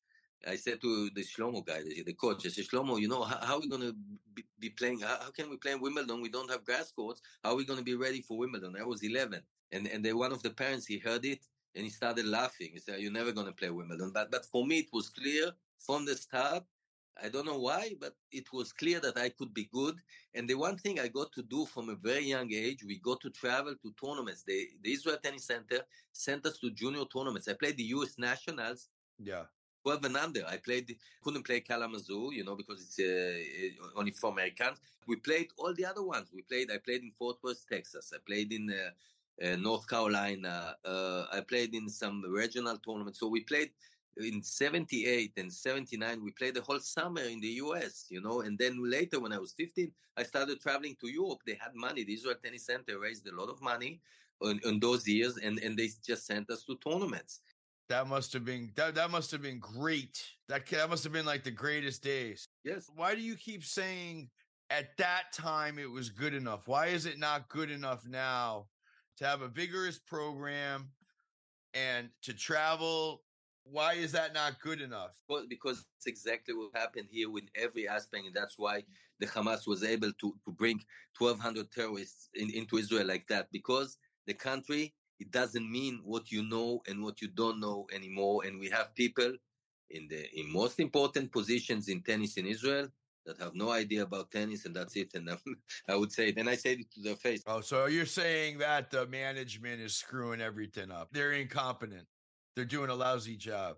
[0.48, 3.56] I said to the Shlomo guy, the coach, I said, Shlomo, you know, how, how
[3.56, 3.96] are we going to
[4.34, 5.00] be, be, playing?
[5.00, 6.22] How, how, can we play in Wimbledon?
[6.22, 7.22] We don't have grass courts.
[7.44, 8.76] How are we going to be ready for Wimbledon?
[8.80, 9.42] I was 11
[9.72, 11.40] and and the, one of the parents he heard it
[11.76, 12.72] and he started laughing.
[12.74, 15.52] He said, "You're never going to play Wimbledon." But but for me, it was clear
[15.80, 16.64] from the start.
[17.24, 19.96] I don't know why, but it was clear that I could be good.
[20.34, 23.20] And the one thing I got to do from a very young age, we got
[23.22, 24.44] to travel to tournaments.
[24.44, 25.82] The, the Israel Tennis Center
[26.14, 27.48] sent us to junior tournaments.
[27.48, 28.16] I played the U.S.
[28.18, 28.88] Nationals.
[29.20, 29.44] Yeah.
[29.84, 30.46] 12 and under.
[30.48, 34.80] I played, couldn't play Kalamazoo, you know, because it's uh, only for Americans.
[35.08, 36.30] We played all the other ones.
[36.34, 38.14] We played, I played in Fort Worth, Texas.
[38.16, 38.90] I played in uh, uh,
[39.58, 40.76] North Carolina.
[40.86, 43.20] Uh, I played in some regional tournaments.
[43.20, 43.72] So we played
[44.18, 48.58] in 78 and 79 we played the whole summer in the us you know and
[48.58, 51.40] then later when i was 15 i started traveling to europe.
[51.46, 52.04] They had money.
[52.04, 54.02] The israel tennis center raised a lot of money
[54.42, 57.40] in, in those years and, and they just sent us to tournaments.
[57.90, 60.24] That must have been that, that must have been great.
[60.48, 62.48] That that must have been like the greatest days.
[62.64, 62.90] Yes.
[62.96, 64.30] Why do you keep saying
[64.70, 66.68] at that time it was good enough?
[66.68, 68.68] Why is it not good enough now
[69.22, 70.90] to have a vigorous program
[71.76, 73.22] and to travel.
[73.64, 75.12] Why is that not good enough?
[75.30, 78.84] Well, because it's exactly what happened here with every aspect, and that's why
[79.20, 80.82] the Hamas was able to, to bring
[81.20, 83.50] 1,200 terrorists in, into Israel like that.
[83.52, 88.42] Because the country, it doesn't mean what you know and what you don't know anymore.
[88.44, 89.32] And we have people
[89.92, 92.88] in the in most important positions in tennis in Israel
[93.26, 95.12] that have no idea about tennis and that's it.
[95.14, 95.30] And
[95.90, 97.42] I would say, then I say it to their face.
[97.48, 101.10] Oh, so you're saying that the management is screwing everything up?
[101.12, 102.08] They're incompetent.
[102.56, 103.78] They're doing a lousy job.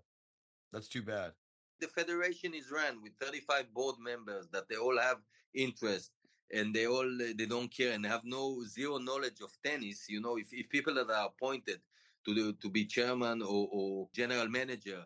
[0.72, 1.32] That's too bad.
[1.80, 5.18] The federation is run with 35 board members that they all have
[5.54, 6.10] interest
[6.52, 10.06] and they all they don't care and have no zero knowledge of tennis.
[10.08, 11.80] You know, if, if people that are appointed
[12.26, 15.04] to the, to be chairman or, or general manager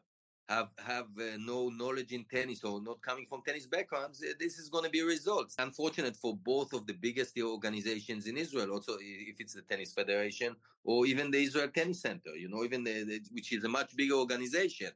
[0.49, 4.59] have have uh, no knowledge in tennis or not coming from tennis backgrounds, uh, this
[4.59, 5.55] is going to be results.
[5.59, 8.71] Unfortunate for both of the biggest organizations in Israel.
[8.71, 12.83] Also, if it's the tennis federation or even the Israel Tennis Center, you know, even
[12.83, 14.91] the, the which is a much bigger organization.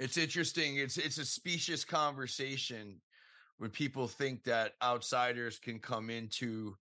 [0.00, 0.76] It's interesting.
[0.76, 3.00] It's it's a specious conversation
[3.58, 6.76] when people think that outsiders can come into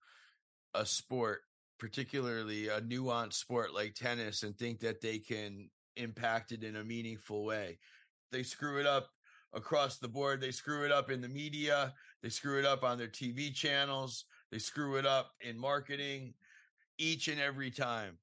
[0.73, 1.41] a sport
[1.79, 7.45] particularly a nuanced sport like tennis and think that they can impacted in a meaningful
[7.45, 7.77] way.
[8.31, 9.09] They screw it up
[9.53, 10.41] across the board.
[10.41, 11.93] They screw it up in the media.
[12.21, 14.25] They screw it up on their TV channels.
[14.51, 16.33] They screw it up in marketing
[16.97, 18.17] each and every time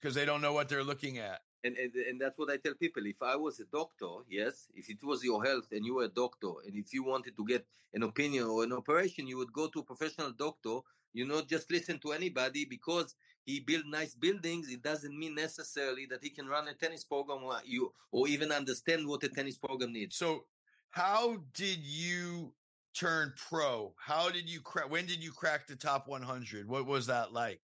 [0.00, 1.40] because they don't know what they're looking at.
[1.64, 3.06] And, and, and that's what I tell people.
[3.06, 6.08] If I was a doctor, yes, if it was your health and you were a
[6.08, 9.68] doctor, and if you wanted to get an opinion or an operation, you would go
[9.68, 10.80] to a professional doctor.
[11.14, 13.14] You not just listen to anybody because
[13.46, 17.44] he built nice buildings, it doesn't mean necessarily that he can run a tennis program
[17.44, 20.16] or you or even understand what a tennis program needs.
[20.16, 20.44] So,
[20.90, 22.52] how did you
[22.94, 23.94] turn pro?
[23.98, 24.90] How did you crack?
[24.90, 26.68] When did you crack the top 100?
[26.68, 27.60] What was that like?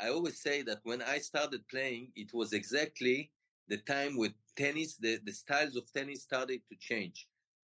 [0.00, 3.30] I always say that when I started playing, it was exactly
[3.68, 7.26] the time with tennis, the, the styles of tennis started to change.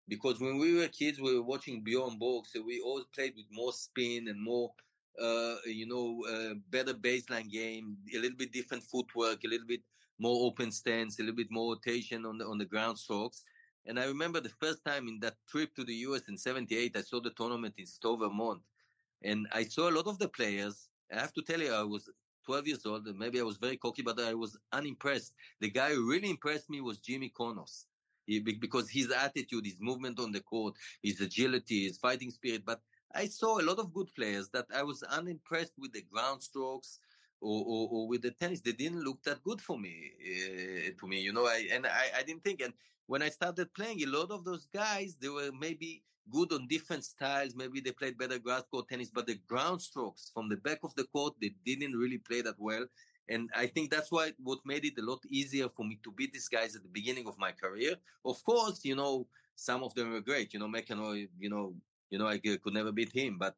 [0.08, 3.46] Because when we were kids, we were watching Bjorn Borg, so we always played with
[3.52, 4.72] more spin and more
[5.22, 9.82] uh, you know, uh, better baseline game, a little bit different footwork, a little bit
[10.20, 13.44] more open stance, a little bit more rotation on the on the ground strokes.
[13.86, 17.02] And I remember the first time in that trip to the US in '78, I
[17.02, 18.62] saw the tournament in Stowe, Vermont,
[19.24, 20.90] and I saw a lot of the players.
[21.12, 22.10] I have to tell you, I was
[22.46, 25.34] 12 years old, and maybe I was very cocky, but I was unimpressed.
[25.60, 27.86] The guy who really impressed me was Jimmy Connors.
[28.28, 32.64] Because his attitude, his movement on the court, his agility, his fighting spirit.
[32.66, 32.80] But
[33.14, 37.00] I saw a lot of good players that I was unimpressed with the ground strokes
[37.44, 40.12] or, or, or, with the tennis, they didn't look that good for me.
[40.22, 42.62] Uh, to me, you know, I and I, I didn't think.
[42.62, 42.74] And
[43.08, 47.04] when I started playing, a lot of those guys, they were maybe good on different
[47.04, 47.54] styles.
[47.54, 50.96] Maybe they played better grass court tennis, but the ground strokes from the back of
[50.96, 52.86] the court, they didn't really play that well.
[53.30, 56.34] And I think that's why what made it a lot easier for me to beat
[56.34, 57.96] these guys at the beginning of my career.
[58.26, 60.54] Of course, you know, some of them were great.
[60.54, 61.74] You know, McEnroe, you know,
[62.10, 63.56] you know, I could never beat him, but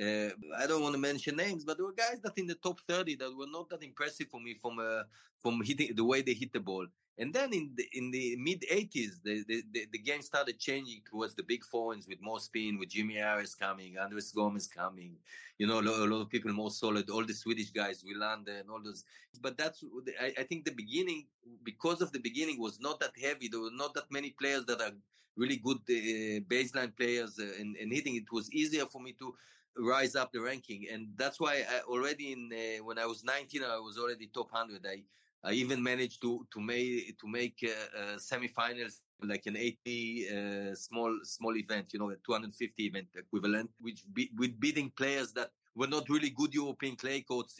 [0.00, 2.80] uh, I don't want to mention names, but there were guys that in the top
[2.88, 5.02] 30 that were not that impressive for me from uh,
[5.40, 6.86] from hitting the way they hit the ball.
[7.18, 11.34] And then in the in the mid 80s, the, the, the, game started changing towards
[11.34, 15.16] the big foreigns with more spin, with Jimmy Arias coming, Andres Gomez coming,
[15.58, 18.60] you know, a lot, a lot of people more solid, all the Swedish guys, Wilander
[18.60, 19.04] and all those.
[19.42, 19.82] But that's,
[20.20, 21.26] I, I, think the beginning,
[21.64, 23.48] because of the beginning, was not that heavy.
[23.48, 24.92] There were not that many players that are
[25.36, 28.14] really good uh, baseline players uh, and, and hitting.
[28.14, 29.34] It was easier for me to
[29.76, 30.86] rise up the ranking.
[30.92, 34.52] And that's why I already in, uh, when I was 19, I was already top
[34.52, 34.86] 100.
[34.86, 35.02] I,
[35.44, 40.74] I even managed to to make to make uh, uh, semifinals like an 80 uh,
[40.74, 45.50] small small event, you know, a 250 event equivalent, which be, with beating players that
[45.74, 47.56] were not really good European clay courts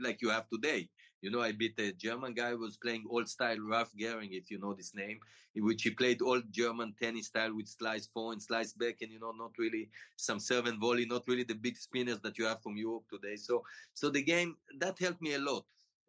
[0.00, 0.88] like you have today.
[1.20, 4.50] You know, I beat a German guy who was playing old style Rolf Gehring, if
[4.50, 5.18] you know this name,
[5.56, 9.18] in which he played old German tennis style with slice forward, slice back, and you
[9.18, 12.62] know, not really some serve and volley, not really the big spinners that you have
[12.62, 13.34] from Europe today.
[13.34, 13.64] So,
[13.94, 15.64] so the game that helped me a lot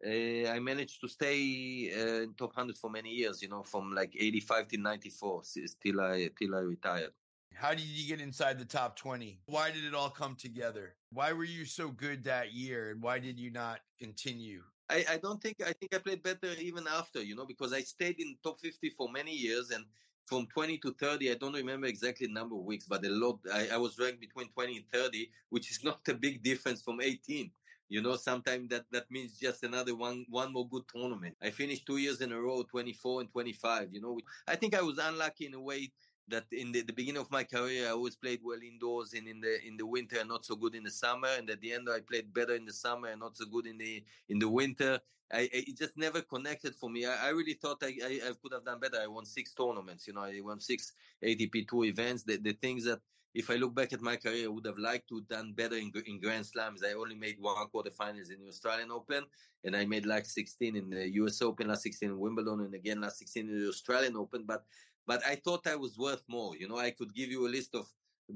[0.06, 4.14] I managed to stay uh, in top 100 for many years, you know, from like
[4.18, 5.42] 85 to 94
[5.82, 7.12] till I, till I retired.
[7.54, 9.40] How did you get inside the top 20?
[9.46, 10.94] Why did it all come together?
[11.12, 12.90] Why were you so good that year?
[12.90, 14.62] And why did you not continue?
[14.88, 17.82] I, I don't think, I think I played better even after, you know, because I
[17.82, 19.84] stayed in top 50 for many years and
[20.26, 23.40] from 20 to 30, I don't remember exactly the number of weeks, but a lot,
[23.52, 27.00] I, I was ranked between 20 and 30, which is not a big difference from
[27.00, 27.50] 18
[27.90, 31.84] you know sometimes that that means just another one one more good tournament i finished
[31.84, 34.16] two years in a row 24 and 25 you know
[34.48, 35.90] i think i was unlucky in a way
[36.28, 39.40] that in the, the beginning of my career i always played well indoors and in
[39.40, 41.88] the in the winter and not so good in the summer and at the end
[41.92, 44.98] i played better in the summer and not so good in the in the winter
[45.32, 47.06] I, it just never connected for me.
[47.06, 48.98] I, I really thought I, I, I, could have done better.
[49.00, 52.24] I won six tournaments, you know, I won six ATP two events.
[52.24, 52.98] The, the things that
[53.34, 55.76] if I look back at my career, I would have liked to have done better
[55.76, 56.82] in, in Grand Slams.
[56.82, 59.24] I only made one quarterfinals in the Australian Open,
[59.64, 63.00] and I made like 16 in the US Open, last 16 in Wimbledon, and again
[63.00, 64.44] last 16 in the Australian Open.
[64.46, 64.64] But
[65.06, 66.56] but I thought I was worth more.
[66.56, 67.86] You know, I could give you a list of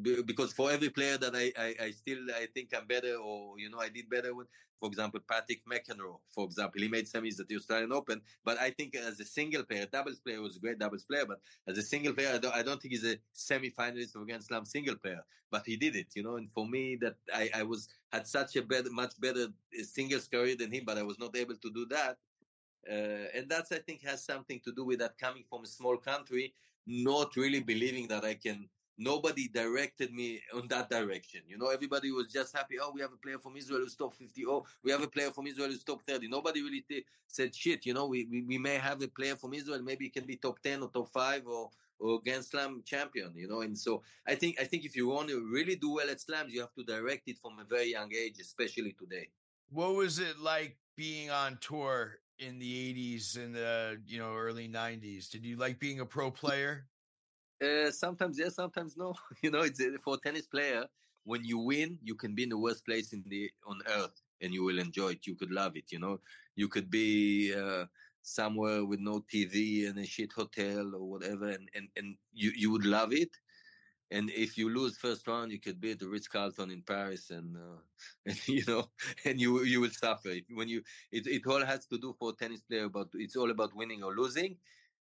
[0.02, 3.70] because for every player that I, I, I, still I think I'm better or you
[3.70, 4.48] know I did better with
[4.80, 8.70] for example Patrick McEnroe for example he made semis at the Australian Open but I
[8.70, 11.82] think as a single player doubles player was a great doubles player but as a
[11.82, 15.24] single player I don't, I don't think he's a semi-finalist of Grand Slam single player
[15.50, 18.56] but he did it you know and for me that I, I was had such
[18.56, 19.48] a better much better
[19.82, 22.16] singles career than him but I was not able to do that.
[22.90, 25.96] Uh, and that's I think has something to do with that coming from a small
[25.96, 26.54] country
[26.86, 28.68] not really believing that I can
[28.98, 31.40] nobody directed me on that direction.
[31.46, 32.76] You know, everybody was just happy.
[32.80, 34.46] Oh, we have a player from Israel who's top 50.
[34.46, 36.28] Oh, we have a player from Israel who's top 30.
[36.28, 37.86] Nobody really t- said shit.
[37.86, 39.82] You know, we, we, we may have a player from Israel.
[39.82, 43.48] Maybe it can be top 10 or top 5 or, or Grand Slam champion, you
[43.48, 43.62] know.
[43.62, 46.52] And so I think, I think if you want to really do well at slams,
[46.52, 49.28] you have to direct it from a very young age, especially today.
[49.70, 54.68] What was it like being on tour in the 80s and the, you know, early
[54.68, 55.30] 90s?
[55.30, 56.86] Did you like being a pro player?
[57.62, 59.14] Uh, sometimes yes, sometimes no.
[59.42, 60.84] you know, it's uh, for a tennis player.
[61.24, 64.52] When you win, you can be in the worst place in the on earth, and
[64.52, 65.26] you will enjoy it.
[65.26, 65.90] You could love it.
[65.90, 66.20] You know,
[66.54, 67.86] you could be uh,
[68.22, 72.70] somewhere with no TV and a shit hotel or whatever, and and and you you
[72.70, 73.30] would love it.
[74.10, 77.30] And if you lose first round, you could be at the Ritz Carlton in Paris,
[77.30, 77.80] and, uh,
[78.26, 78.90] and you know,
[79.24, 80.82] and you you will suffer when you.
[81.10, 84.02] It it all has to do for a tennis player, but it's all about winning
[84.02, 84.56] or losing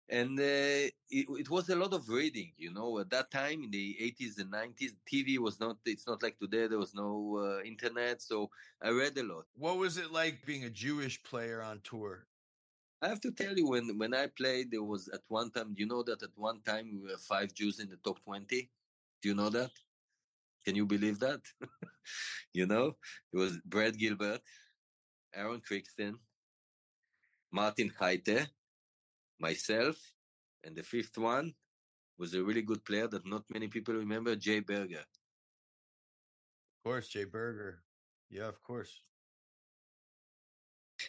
[0.09, 3.71] and uh, it, it, was a lot of reading you know at that time in
[3.71, 7.63] the 80s and 90s tv was not it's not like today there was no uh,
[7.65, 8.49] internet so
[8.83, 9.47] i read a lot.
[9.57, 12.27] What was it like being a jewish player on tour?
[13.03, 15.87] I have to tell you when when i played there was at one time you
[15.87, 18.71] know that at one time we were five jews in the top 20
[19.23, 19.71] do you know that?
[20.65, 21.41] Can you believe that?
[22.53, 22.97] You know
[23.33, 24.41] it was brad gilbert
[25.35, 26.15] aaron Krickstein,
[27.53, 28.47] martin Jaite,
[29.39, 29.97] myself,
[30.65, 31.55] and the fifth one
[32.19, 35.05] was a really good player that not many people remember, Jay Berger.
[36.77, 37.83] Of course, Jay Berger.
[38.31, 39.03] Yeah, of course.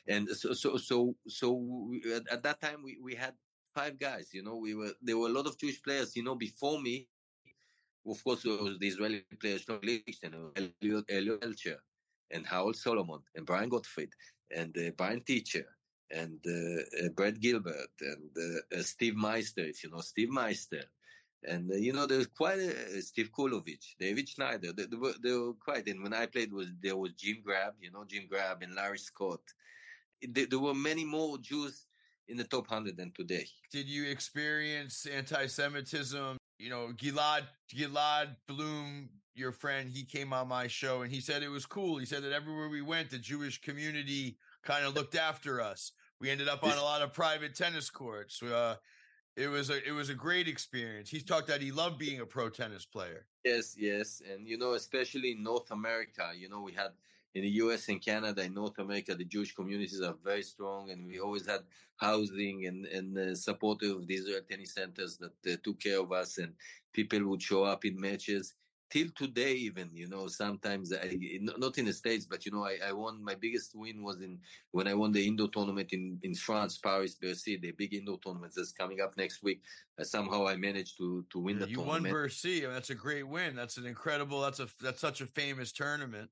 [0.08, 3.34] And so, so, so, so we, at, at, that time we, we had
[3.74, 4.30] five guys.
[4.34, 6.16] You know, we were there were a lot of Jewish players.
[6.16, 7.08] You know, before me,
[8.06, 10.34] of course, there was the Israeli players, Shlomo Glickstein,
[11.10, 11.78] Eliot Teltscher,
[12.32, 14.10] and Harold Solomon and Brian Gottfried
[14.56, 15.66] and uh, Brian Teacher
[16.12, 20.84] and uh, uh, Brad Gilbert and uh, uh, Steve Meister, if you know Steve Meister.
[21.44, 24.74] And you know, there's quite a Steve Krulevitz, David Schneider.
[24.74, 25.88] They, they, were, they were quite.
[25.88, 28.98] And when I played, was there was Jim Grabb, you know, Jim Grabb and Larry
[28.98, 29.42] Scott.
[30.22, 31.86] There, there were many more Jews
[32.28, 33.46] in the top hundred than today.
[33.72, 36.38] Did you experience anti-Semitism?
[36.58, 37.44] You know, Gilad
[37.74, 41.98] Gilad Bloom, your friend, he came on my show and he said it was cool.
[42.00, 45.92] He said that everywhere we went, the Jewish community kind of looked after us.
[46.20, 48.42] We ended up on a lot of private tennis courts.
[48.42, 48.76] Uh,
[49.36, 51.10] it was a it was a great experience.
[51.10, 53.28] He talked that he loved being a pro tennis player.
[53.46, 56.92] Yes, yes, and you know, especially in North America, you know, we had
[57.36, 57.88] in the U.S.
[57.88, 61.62] and Canada, in North America, the Jewish communities are very strong, and we always had
[61.98, 66.12] housing and and uh, support of the Israel tennis centers that uh, took care of
[66.12, 66.54] us, and
[66.94, 68.56] people would show up in matches
[68.90, 72.78] till today even you know sometimes I, not in the states but you know I,
[72.88, 74.40] I won my biggest win was in
[74.72, 78.54] when i won the indoor tournament in in france paris bercy the big indoor tournament
[78.56, 79.62] that's coming up next week
[80.00, 82.96] uh, somehow i managed to to win yeah, the you tournament won bercy that's a
[82.96, 86.30] great win that's an incredible that's a that's such a famous tournament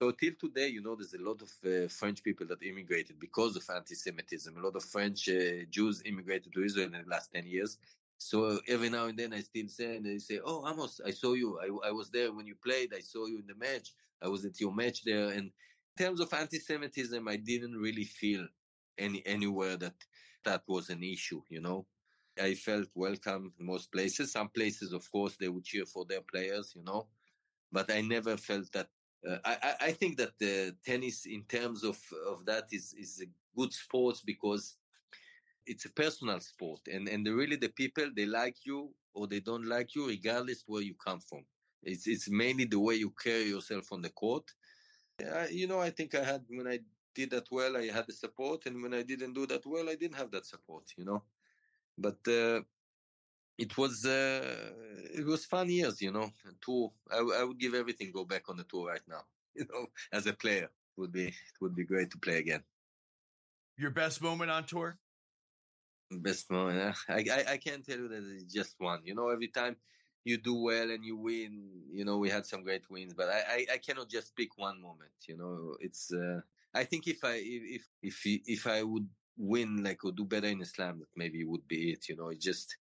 [0.00, 3.56] so till today, you know, there's a lot of uh, French people that immigrated because
[3.56, 4.56] of anti-Semitism.
[4.56, 7.78] A lot of French uh, Jews immigrated to Israel in the last 10 years.
[8.18, 11.34] So every now and then I still say, and they say, "Oh, Amos, I saw
[11.34, 11.58] you.
[11.60, 12.92] I, I was there when you played.
[12.94, 13.92] I saw you in the match.
[14.22, 15.50] I was at your match there." And
[15.98, 18.46] in terms of anti-Semitism, I didn't really feel
[18.98, 19.94] any anywhere that
[20.44, 21.42] that was an issue.
[21.50, 21.86] You know,
[22.40, 24.32] I felt welcome in most places.
[24.32, 26.72] Some places, of course, they would cheer for their players.
[26.74, 27.08] You know,
[27.70, 28.88] but I never felt that.
[29.28, 33.26] Uh, I, I think that the tennis, in terms of of that, is is a
[33.58, 34.76] good sport because
[35.66, 39.66] it's a personal sport and and really the people they like you or they don't
[39.66, 41.44] like you regardless where you come from.
[41.82, 44.44] It's it's mainly the way you carry yourself on the court.
[45.20, 46.78] I, you know i think i had when i
[47.14, 49.94] did that well i had the support and when i didn't do that well i
[49.94, 51.22] didn't have that support you know?
[51.96, 52.60] But uh,
[53.56, 54.72] it was uh,
[55.14, 56.30] it was fun years you know?
[56.60, 59.22] Tour I, I would give everything go back on the tour right now
[59.54, 60.64] you know as a player.
[60.64, 62.62] It would be it would be great to play again.
[63.78, 64.98] Your best moment on tour
[66.10, 66.94] Best moment.
[67.08, 69.00] I, I I can't tell you that it's just one.
[69.04, 69.76] You know, every time
[70.24, 73.40] you do well and you win, you know, we had some great wins, but I
[73.48, 75.10] I, I cannot just pick one moment.
[75.28, 76.12] You know, it's.
[76.12, 76.40] Uh,
[76.72, 80.62] I think if I if if if I would win like or do better in
[80.62, 82.08] Islam, that maybe would be it.
[82.08, 82.76] You know, it just.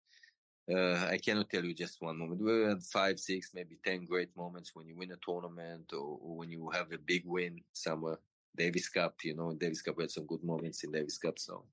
[0.73, 2.41] Uh, I cannot tell you just one moment.
[2.41, 6.37] We had five, six, maybe ten great moments when you win a tournament or, or
[6.37, 8.18] when you have a big win somewhere.
[8.57, 11.39] Davis Cup, you know, in Davis Cup we had some good moments in Davis Cup.
[11.39, 11.64] So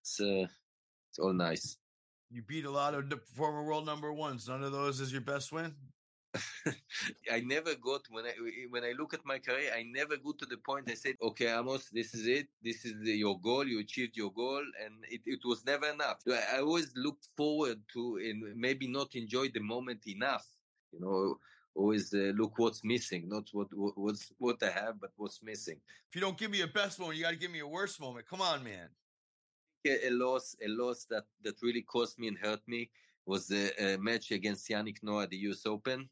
[0.00, 0.46] it's uh,
[1.16, 1.78] it's all nice.
[2.30, 4.48] You beat a lot of the former world number ones.
[4.48, 5.74] None of those is your best win.
[7.32, 8.32] I never got when I
[8.68, 11.46] when I look at my career, I never got to the point I said, "Okay,
[11.46, 12.48] Amos, this is it.
[12.62, 13.66] This is the, your goal.
[13.66, 16.18] You achieved your goal," and it, it was never enough.
[16.28, 20.46] I always looked forward to and maybe not enjoy the moment enough.
[20.92, 21.38] You know,
[21.74, 25.80] always uh, look what's missing, not what, what what's what I have, but what's missing.
[26.10, 27.98] If you don't give me a best moment, you got to give me a worst
[27.98, 28.28] moment.
[28.28, 28.90] Come on, man
[29.86, 32.90] a loss, a loss that that really cost me and hurt me
[33.26, 35.66] was a, a uh, match against Yannick Noah at the U.S.
[35.66, 36.08] Open,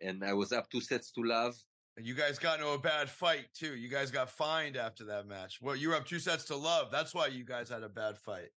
[0.00, 1.56] and I was up two sets to love.
[1.96, 3.76] And you guys got into a bad fight too.
[3.76, 5.60] You guys got fined after that match.
[5.60, 6.90] Well, you were up two sets to love.
[6.90, 8.48] That's why you guys had a bad fight.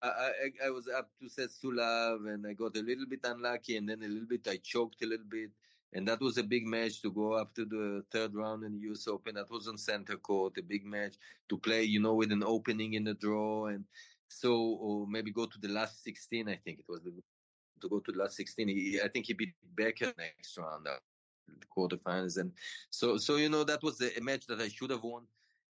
[0.00, 3.20] I, I, I was up two sets to love, and I got a little bit
[3.24, 5.50] unlucky, and then a little bit I choked a little bit,
[5.94, 8.80] and that was a big match to go up to the third round in the
[8.88, 9.08] U.S.
[9.08, 9.34] Open.
[9.36, 11.14] That was on center court, a big match
[11.48, 13.84] to play, you know, with an opening in the draw, and
[14.28, 16.48] so or maybe go to the last 16.
[16.48, 17.12] I think it was the,
[17.80, 18.68] to go to the last 16.
[18.68, 20.96] He, I think he beat Becker next round, uh,
[21.48, 22.52] the quarterfinals, and
[22.90, 25.22] so so you know that was a match that I should have won.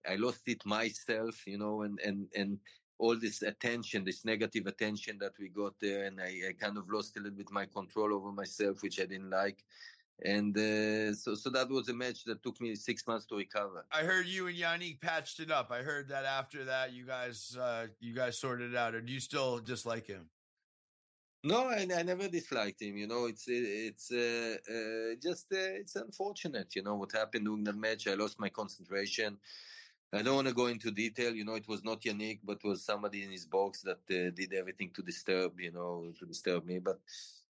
[0.09, 2.59] I lost it myself, you know, and and and
[2.99, 6.89] all this attention, this negative attention that we got there, and I, I kind of
[6.89, 9.65] lost a little bit my control over myself, which I didn't like
[10.23, 13.85] and uh, so so that was a match that took me six months to recover.
[13.93, 15.71] I heard you and Yannick patched it up.
[15.71, 18.95] I heard that after that you guys uh, you guys sorted it out.
[18.95, 20.29] Or do you still dislike him?
[21.43, 22.97] No, I, I never disliked him.
[22.97, 26.75] You know, it's it's uh, uh, just uh, it's unfortunate.
[26.75, 28.07] You know what happened during that match.
[28.09, 29.37] I lost my concentration.
[30.13, 31.35] I don't want to go into detail.
[31.35, 34.55] You know, it was not Yannick, but was somebody in his box that uh, did
[34.55, 35.61] everything to disturb.
[35.61, 36.79] You know, to disturb me.
[36.79, 37.01] But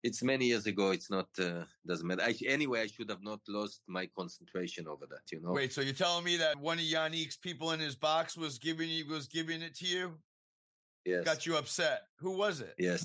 [0.04, 0.90] it's many years ago.
[0.90, 2.22] It's not uh, doesn't matter.
[2.22, 5.32] I, anyway, I should have not lost my concentration over that.
[5.32, 5.52] You know.
[5.52, 8.90] Wait, so you're telling me that one of Yannick's people in his box was giving
[8.90, 10.12] you was giving it to you?
[11.06, 11.24] Yes.
[11.24, 12.02] Got you upset.
[12.20, 12.74] Who was it?
[12.78, 13.04] Yes.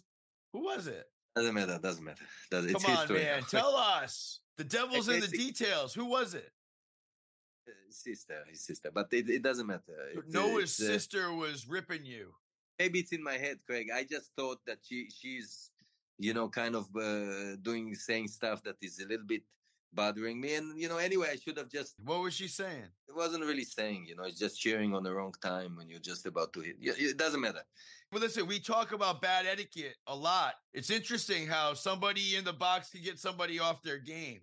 [0.53, 1.05] Who was it?
[1.35, 1.79] Doesn't matter.
[1.81, 2.25] Doesn't matter.
[2.51, 3.43] Doesn't, Come on, man.
[3.49, 4.41] Tell us.
[4.57, 5.93] The devil's in the details.
[5.93, 6.51] Who was it?
[7.91, 9.95] sister, his sister, but it, it doesn't matter.
[10.13, 12.33] It's, Noah's uh, sister was ripping you.
[12.77, 13.87] maybe it's in my head, Craig.
[13.93, 15.71] I just thought that she she's
[16.19, 19.43] you know kind of uh, doing saying stuff that is a little bit
[19.93, 22.85] bothering me, and you know anyway I should have just What was she saying?
[23.07, 25.99] it wasn't really saying you know it's just cheering on the wrong time when you're
[25.99, 26.75] just about to hit.
[26.79, 27.63] Yeah, It doesn't matter.
[28.11, 30.55] Well, listen, we talk about bad etiquette a lot.
[30.73, 34.41] It's interesting how somebody in the box can get somebody off their game.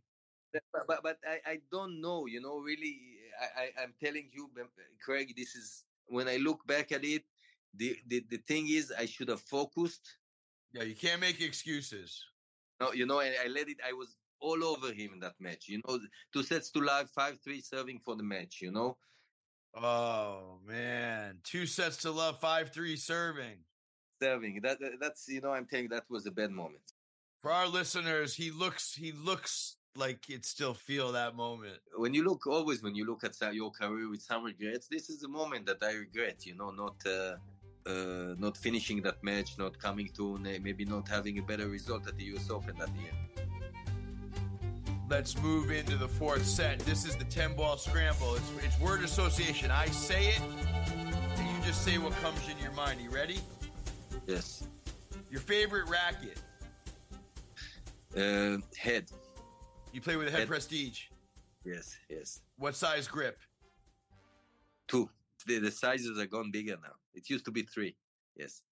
[0.52, 2.26] But but, but I, I don't know.
[2.26, 2.98] You know really
[3.40, 4.48] I, I I'm telling you,
[5.04, 5.34] Craig.
[5.36, 7.24] This is when I look back at it.
[7.74, 10.16] The, the the thing is I should have focused
[10.76, 12.22] Yeah, you can't make excuses.
[12.80, 13.78] No, you know, I, I let it.
[13.86, 15.68] I was all over him in that match.
[15.68, 15.98] You know,
[16.34, 18.58] two sets to live, five three serving for the match.
[18.60, 18.98] You know,
[19.74, 23.58] Oh man, two sets to love, five three serving.
[24.22, 24.60] serving.
[24.62, 26.82] That that- that's you know, I'm telling you, that was a bad moment.
[27.42, 31.78] For our listeners, he looks he looks like it still feel that moment.
[31.96, 35.20] When you look, always when you look at your career with some regrets, this is
[35.20, 36.44] the moment that I regret.
[36.44, 36.96] You know, not.
[37.06, 37.36] Uh,
[37.86, 42.16] uh, not finishing that match, not coming to maybe not having a better result at
[42.16, 43.12] the US Open that year.
[45.08, 46.80] Let's move into the fourth set.
[46.80, 48.34] This is the 10 ball scramble.
[48.34, 49.70] It's, it's word association.
[49.70, 50.40] I say it,
[51.36, 53.00] and you just say what comes in your mind.
[53.00, 53.38] You ready?
[54.26, 54.64] Yes.
[55.30, 56.40] Your favorite racket?
[58.16, 59.06] Uh, head.
[59.92, 60.48] You play with a head Head.
[60.48, 61.04] prestige.
[61.64, 62.40] Yes, yes.
[62.58, 63.38] What size grip?
[64.88, 65.08] Two.
[65.46, 66.94] The, the sizes are gone bigger now.
[67.16, 67.96] It used to be three.
[68.36, 68.62] Yes.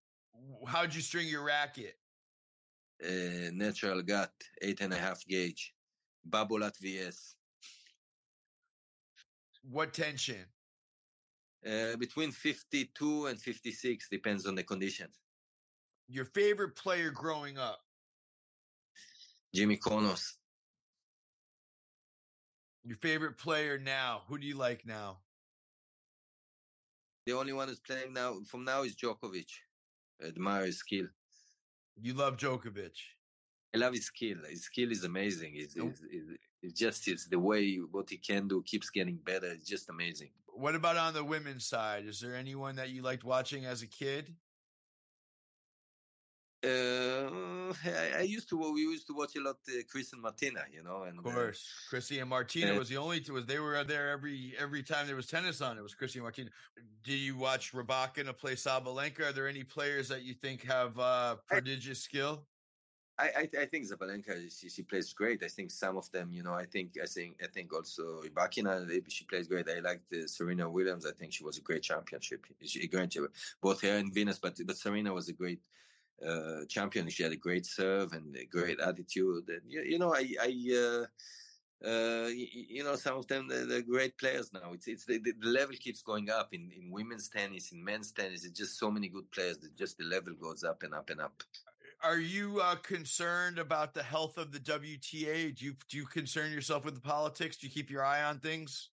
[0.66, 1.96] How'd you string your racket?
[3.04, 4.32] uh, natural gut,
[4.62, 5.74] eight and a half gauge,
[6.30, 7.34] Babolat VS,
[9.68, 10.44] What tension?
[11.66, 15.18] uh, between 52 and 56, depends on the conditions.
[16.08, 17.80] Your favorite player growing up?
[19.54, 20.36] Jimmy Connors,
[22.84, 24.22] Your favorite player now?
[24.28, 25.18] Who do you like now?
[27.26, 29.48] The only one who's playing now from now is Djokovic.
[30.26, 31.06] Admire his skill.
[32.00, 32.96] You love Djokovic.
[33.74, 34.36] I love his skill.
[34.48, 35.52] His skill is amazing.
[35.56, 35.90] It's, Nope.
[35.90, 36.30] it's, it's,
[36.62, 39.46] it's just it's the way what he can do keeps getting better.
[39.46, 40.30] It's just amazing.
[40.46, 42.06] What about on the women's side?
[42.06, 44.32] Is there anyone that you liked watching as a kid?
[46.64, 50.62] Uh, I, I used to we used to watch a lot uh, Chris and Martina,
[50.72, 53.34] you know, and Of uh, course, Chrissy and Martina was the only two.
[53.34, 55.76] Was they were there every every time there was tennis on.
[55.76, 56.50] It was Chrissy and Martina.
[57.02, 59.28] Do you watch Rybakina play Sabalenka?
[59.28, 62.46] Are there any players that you think have uh, prodigious skill?
[63.18, 65.42] I, I, I think Sabalenka she, she plays great.
[65.44, 68.88] I think some of them, you know, I think I think I think also Rybakina
[69.08, 69.68] she plays great.
[69.68, 71.04] I like the Serena Williams.
[71.04, 72.46] I think she was a great championship.
[72.62, 73.16] She a great
[73.60, 75.60] both her and Venus, but but Serena was a great
[76.26, 77.08] uh, champion.
[77.08, 79.48] She had a great serve and a great attitude.
[79.48, 81.02] And you, you know, I I.
[81.02, 81.06] Uh,
[81.84, 84.72] uh, you, you know, some of them they're, they're great players now.
[84.72, 88.44] It's it's the, the level keeps going up in, in women's tennis, in men's tennis.
[88.44, 91.20] It's just so many good players that just the level goes up and up and
[91.20, 91.42] up.
[92.02, 95.56] Are you uh, concerned about the health of the WTA?
[95.56, 97.56] Do you do you concern yourself with the politics?
[97.56, 98.90] Do you keep your eye on things?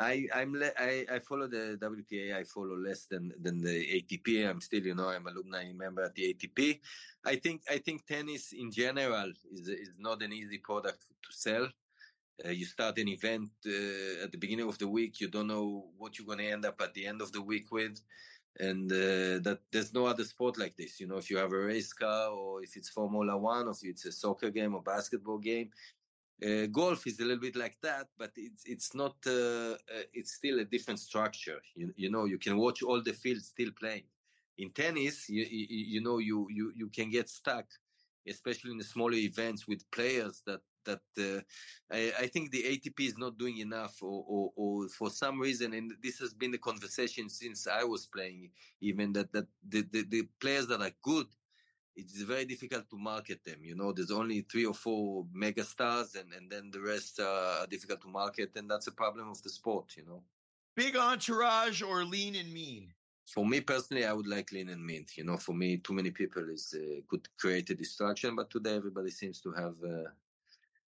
[0.00, 2.34] I I'm le- I I follow the WTA.
[2.34, 4.48] I follow less than than the ATP.
[4.48, 6.80] I'm still, you know, I'm alumni member at the ATP.
[7.24, 11.68] I think I think tennis in general is is not an easy product to sell.
[12.42, 15.88] Uh, you start an event uh, at the beginning of the week, you don't know
[15.98, 18.00] what you're going to end up at the end of the week with,
[18.58, 20.98] and uh, that there's no other sport like this.
[20.98, 23.84] You know, if you have a race car, or if it's Formula One, or if
[23.84, 25.68] it's a soccer game or basketball game,
[26.44, 29.16] uh, golf is a little bit like that, but it's it's not.
[29.26, 31.60] Uh, uh, it's still a different structure.
[31.74, 34.04] You you know, you can watch all the fields still playing.
[34.58, 37.66] In tennis, you you, you know you you you can get stuck,
[38.26, 41.40] especially in the smaller events with players that that uh,
[41.90, 45.74] I, I think the ATP is not doing enough, or, or or for some reason,
[45.74, 50.04] and this has been the conversation since I was playing, even that that the the,
[50.08, 51.26] the players that are good
[51.96, 53.58] it's very difficult to market them.
[53.62, 57.66] You know, there's only three or four mega stars, and, and then the rest are
[57.66, 59.94] difficult to market, and that's a problem of the sport.
[59.96, 60.22] You know,
[60.76, 62.94] Big entourage or lean and mean?
[63.30, 65.06] for me personally, I would like lean and mean.
[65.14, 68.74] You know, for me, too many people is uh, could create a distraction, but today
[68.74, 70.10] everybody seems to have uh,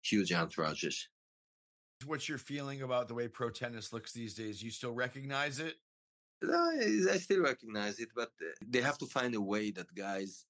[0.02, 1.08] huge entourages.
[2.06, 4.62] What's your feeling about the way pro tennis looks these days?
[4.62, 5.76] You still recognize it?
[6.44, 9.94] No, I I still recognize it, but uh, they have to find a way that
[9.96, 10.46] guys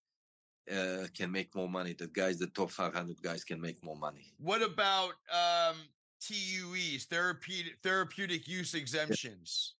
[0.71, 1.93] uh, can make more money.
[1.93, 4.33] The guys, the top 500 guys, can make more money.
[4.39, 5.75] What about um,
[6.21, 9.75] TUEs, therapeutic therapeutic use exemptions?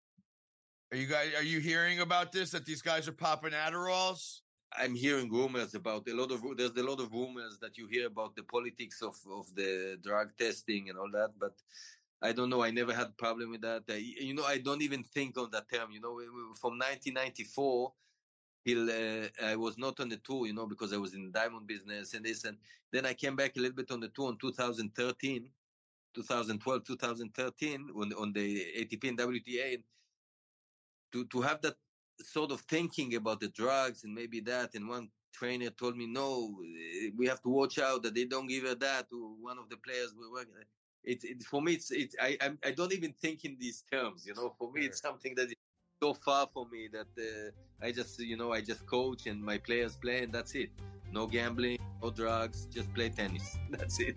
[0.90, 2.50] Are you guys are you hearing about this?
[2.50, 4.40] That these guys are popping Adderalls?
[4.76, 8.06] I'm hearing rumors about a lot of there's a lot of rumors that you hear
[8.06, 11.54] about the politics of of the drug testing and all that, but
[12.20, 12.62] I don't know.
[12.62, 13.84] I never had a problem with that.
[13.88, 15.90] I, you know, I don't even think of that term.
[15.92, 16.18] You know,
[16.60, 17.92] from 1994
[18.68, 21.30] till uh, I was not on the tour, you know, because I was in the
[21.30, 22.58] diamond business and this, and
[22.92, 25.48] then I came back a little bit on the tour in 2013,
[26.14, 29.82] 2012, 2013, on, on the ATP and WTA, and
[31.12, 31.76] to to have that
[32.20, 36.54] sort of thinking about the drugs and maybe that, and one trainer told me, no,
[37.16, 39.76] we have to watch out that they don't give her that to one of the
[39.78, 40.52] players we're working.
[41.04, 42.14] It's it, for me, it's it.
[42.20, 44.54] I I'm, I don't even think in these terms, you know.
[44.58, 45.54] For me, it's something that is
[46.00, 49.58] so far for me that uh, I just you know I just coach and my
[49.58, 50.70] players play and that's it.
[51.12, 53.56] No gambling, no drugs, just play tennis.
[53.70, 54.14] That's it.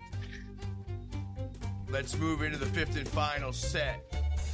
[1.88, 4.00] Let's move into the fifth and final set.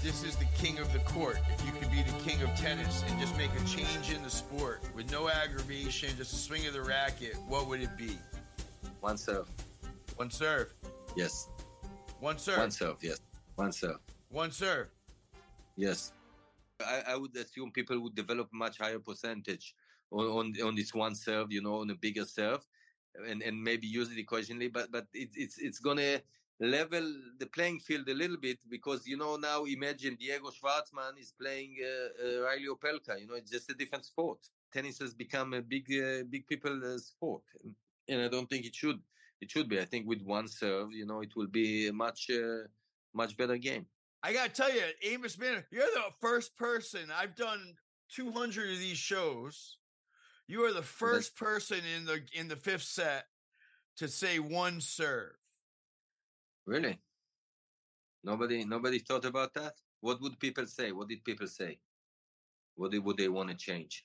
[0.04, 1.40] This is the king of the court.
[1.52, 4.30] If you could be the king of tennis and just make a change in the
[4.30, 8.16] sport with no aggravation, just a swing of the racket, what would it be?
[9.00, 9.48] One serve.
[10.14, 10.72] One serve.
[11.16, 11.48] Yes.
[12.20, 12.58] One serve.
[12.58, 12.96] One serve.
[13.02, 13.18] Yes.
[13.56, 13.98] One serve.
[14.30, 14.90] One serve.
[15.74, 16.12] Yes.
[16.80, 19.74] I, I would assume people would develop much higher percentage
[20.10, 22.64] on, on, on this one serve, you know, on a bigger serve,
[23.26, 24.68] and and maybe use it occasionally.
[24.68, 26.20] But but it, it's it's gonna
[26.60, 31.32] level the playing field a little bit because you know now imagine Diego Schwartzman is
[31.40, 33.20] playing uh, uh, Reilly Opelka.
[33.20, 34.38] You know, it's just a different sport.
[34.72, 37.74] Tennis has become a big uh, big people uh, sport, and,
[38.08, 39.00] and, I don't think it should
[39.40, 39.80] it should be.
[39.80, 42.66] I think with one serve, you know, it will be a much uh,
[43.14, 43.86] much better game.
[44.22, 47.74] I gotta tell you, Amos Manor, you're the first person I've done
[48.14, 49.76] 200 of these shows.
[50.46, 53.26] You are the first person in the in the fifth set
[53.98, 55.34] to say one serve.
[56.66, 56.98] Really?
[58.24, 59.74] Nobody nobody thought about that?
[60.00, 60.92] What would people say?
[60.92, 61.78] What did people say?
[62.76, 64.04] What did, would they want to change?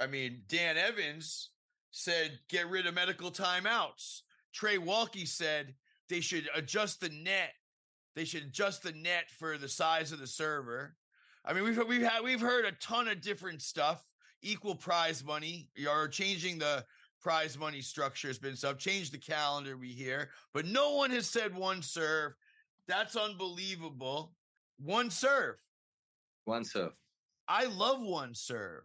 [0.00, 1.50] I mean, Dan Evans
[1.90, 4.22] said get rid of medical timeouts.
[4.52, 5.74] Trey Waltke said
[6.08, 7.52] they should adjust the net.
[8.18, 10.96] They should adjust the net for the size of the server.
[11.44, 14.04] I mean, we've we've had we've heard a ton of different stuff.
[14.42, 16.84] Equal prize money, or changing the
[17.22, 18.76] prize money structure has been stuff.
[18.76, 22.32] Change the calendar, we hear, but no one has said one serve.
[22.88, 24.32] That's unbelievable.
[24.80, 25.54] One serve.
[26.44, 26.94] One serve.
[27.46, 28.82] I love one serve.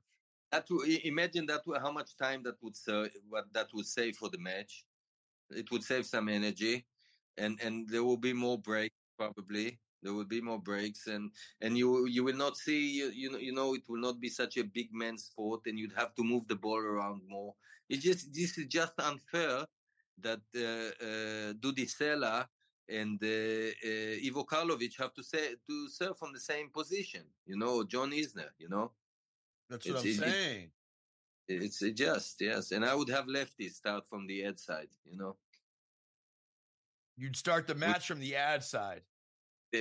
[0.52, 0.68] That
[1.04, 4.86] imagine that how much time that would save, what that would save for the match.
[5.50, 6.86] It would save some energy,
[7.40, 9.80] and and there will be more breaks probably.
[10.02, 13.38] There will be more breaks, and and you you will not see you, you know
[13.38, 16.24] you know it will not be such a big man sport, and you'd have to
[16.24, 17.56] move the ball around more.
[17.90, 19.66] It's just this is just unfair
[20.20, 22.46] that uh, uh, Dudi Sela
[22.90, 27.24] and uh, uh, Ivo Karlovic have to say to serve from the same position.
[27.46, 28.50] You know, John Isner.
[28.58, 28.92] You know,
[29.70, 30.72] that's what it's, I'm it, saying.
[31.48, 34.90] It, it's just yes, and I would have lefties start from the ad side.
[35.06, 35.36] You know,
[37.18, 39.02] you'd start the match from the ad side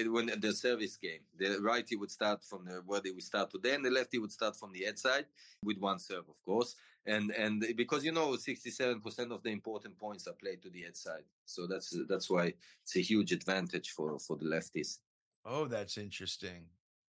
[0.06, 3.74] when the service game, the righty would start from the, where they would start today,
[3.74, 5.26] and the lefty would start from the ad side
[5.64, 6.76] with one serve, of course.
[7.04, 10.86] And and because you know, sixty-seven percent of the important points are played to the
[10.86, 14.98] ad side, so that's that's why it's a huge advantage for for the lefties.
[15.44, 16.66] Oh, that's interesting.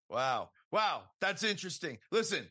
[0.09, 1.97] Wow, wow, that's interesting.
[2.09, 2.47] Listen,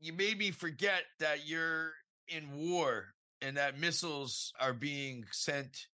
[0.00, 1.92] you made me forget that you're
[2.28, 5.86] in war and that missiles are being sent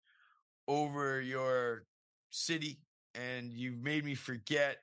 [0.69, 1.83] over your
[2.29, 2.77] city
[3.15, 4.77] and you've made me forget,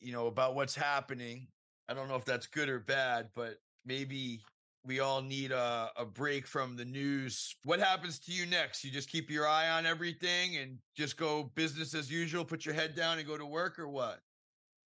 [0.00, 1.46] you know, about what's happening.
[1.88, 4.40] I don't know if that's good or bad, but maybe
[4.84, 7.54] we all need a, a break from the news.
[7.64, 8.82] What happens to you next?
[8.82, 12.74] You just keep your eye on everything and just go business as usual, put your
[12.74, 14.20] head down and go to work or what?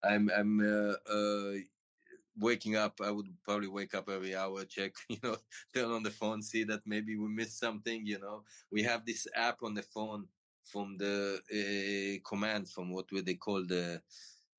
[0.03, 1.53] I'm I'm uh, uh,
[2.37, 2.99] waking up.
[3.03, 5.37] I would probably wake up every hour, check, you know,
[5.73, 8.05] turn on the phone, see that maybe we missed something.
[8.05, 10.27] You know, we have this app on the phone
[10.63, 14.01] from the uh, command, from what they call the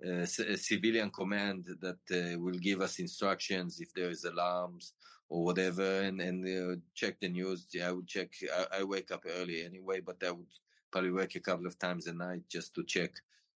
[0.07, 4.93] uh, civilian command that uh, will give us instructions if there is alarms
[5.29, 7.67] or whatever, and and uh, check the news.
[7.73, 8.31] Yeah, I would check.
[8.53, 10.53] I, I, wake up early anyway, but I would
[10.91, 13.13] probably wake a couple of times a night just to check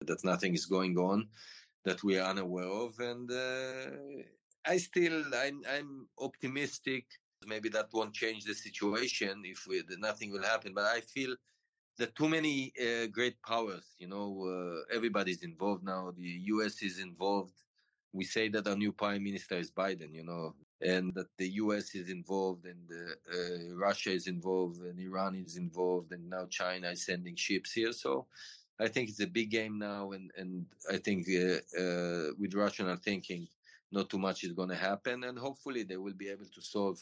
[0.06, 1.28] that nothing is going on
[1.88, 3.00] that we are unaware of.
[3.00, 4.24] And uh,
[4.66, 7.06] I still, I'm, I'm optimistic.
[7.46, 11.34] Maybe that won't change the situation if we, nothing will happen, but I feel
[12.00, 13.86] are too many uh, great powers.
[13.98, 16.12] You know, uh, everybody's involved now.
[16.16, 16.82] The U.S.
[16.82, 17.54] is involved.
[18.14, 20.14] We say that our new prime minister is Biden.
[20.14, 21.96] You know, and that the U.S.
[21.96, 27.06] is involved, and uh, Russia is involved, and Iran is involved, and now China is
[27.06, 27.94] sending ships here.
[27.94, 28.28] So.
[28.80, 32.96] I think it's a big game now, and and I think uh, uh, with rational
[32.98, 33.48] thinking,
[33.92, 37.02] not too much is going to happen, and hopefully they will be able to solve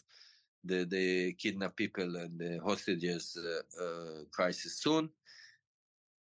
[0.63, 5.09] the, the kidnapped people and the hostages uh, uh, crisis soon.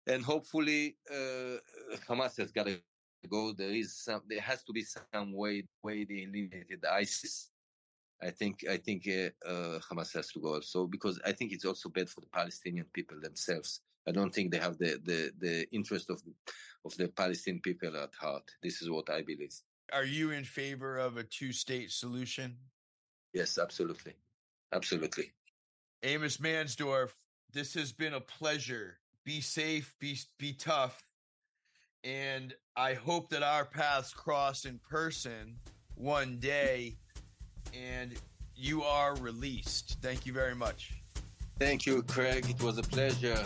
[0.07, 0.97] and hopefully
[2.07, 2.79] Hamas has got to
[3.29, 3.53] go.
[3.53, 4.21] There is some.
[4.27, 7.49] There has to be some way way they eliminated ISIS.
[8.21, 11.65] I think I think uh, uh, Hamas has to go also because I think it's
[11.65, 13.81] also bad for the Palestinian people themselves.
[14.07, 16.21] I don't think they have the the, the interest of
[16.85, 18.51] of the Palestinian people at heart.
[18.61, 19.53] This is what I believe.
[19.93, 22.57] Are you in favor of a two state solution?
[23.33, 24.13] Yes, absolutely,
[24.73, 25.31] absolutely.
[26.03, 27.09] Amos Mansdorf,
[27.51, 28.97] this has been a pleasure.
[29.25, 31.03] Be safe, be be tough,
[32.03, 35.57] and I hope that our paths cross in person
[35.95, 36.97] one day
[37.73, 38.13] and
[38.55, 39.97] you are released.
[40.01, 41.04] Thank you very much.
[41.57, 42.49] Thank you, Craig.
[42.49, 43.41] It was a pleasure.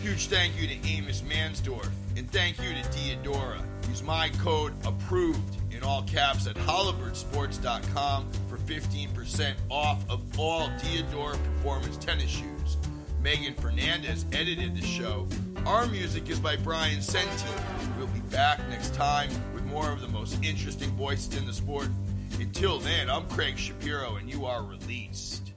[0.00, 3.60] Huge thank you to Amos Mansdorf, and thank you to Diadora.
[3.88, 11.36] Use my code APPROVED in all caps at holabirdsports.com for 15% off of all Diadora
[11.56, 12.76] performance tennis shoes.
[13.20, 15.26] Megan Fernandez edited the show.
[15.66, 17.50] Our music is by Brian Senti.
[17.98, 21.88] We'll be back next time with more of the most interesting voices in the sport.
[22.38, 25.49] Until then, I'm Craig Shapiro, and you are released.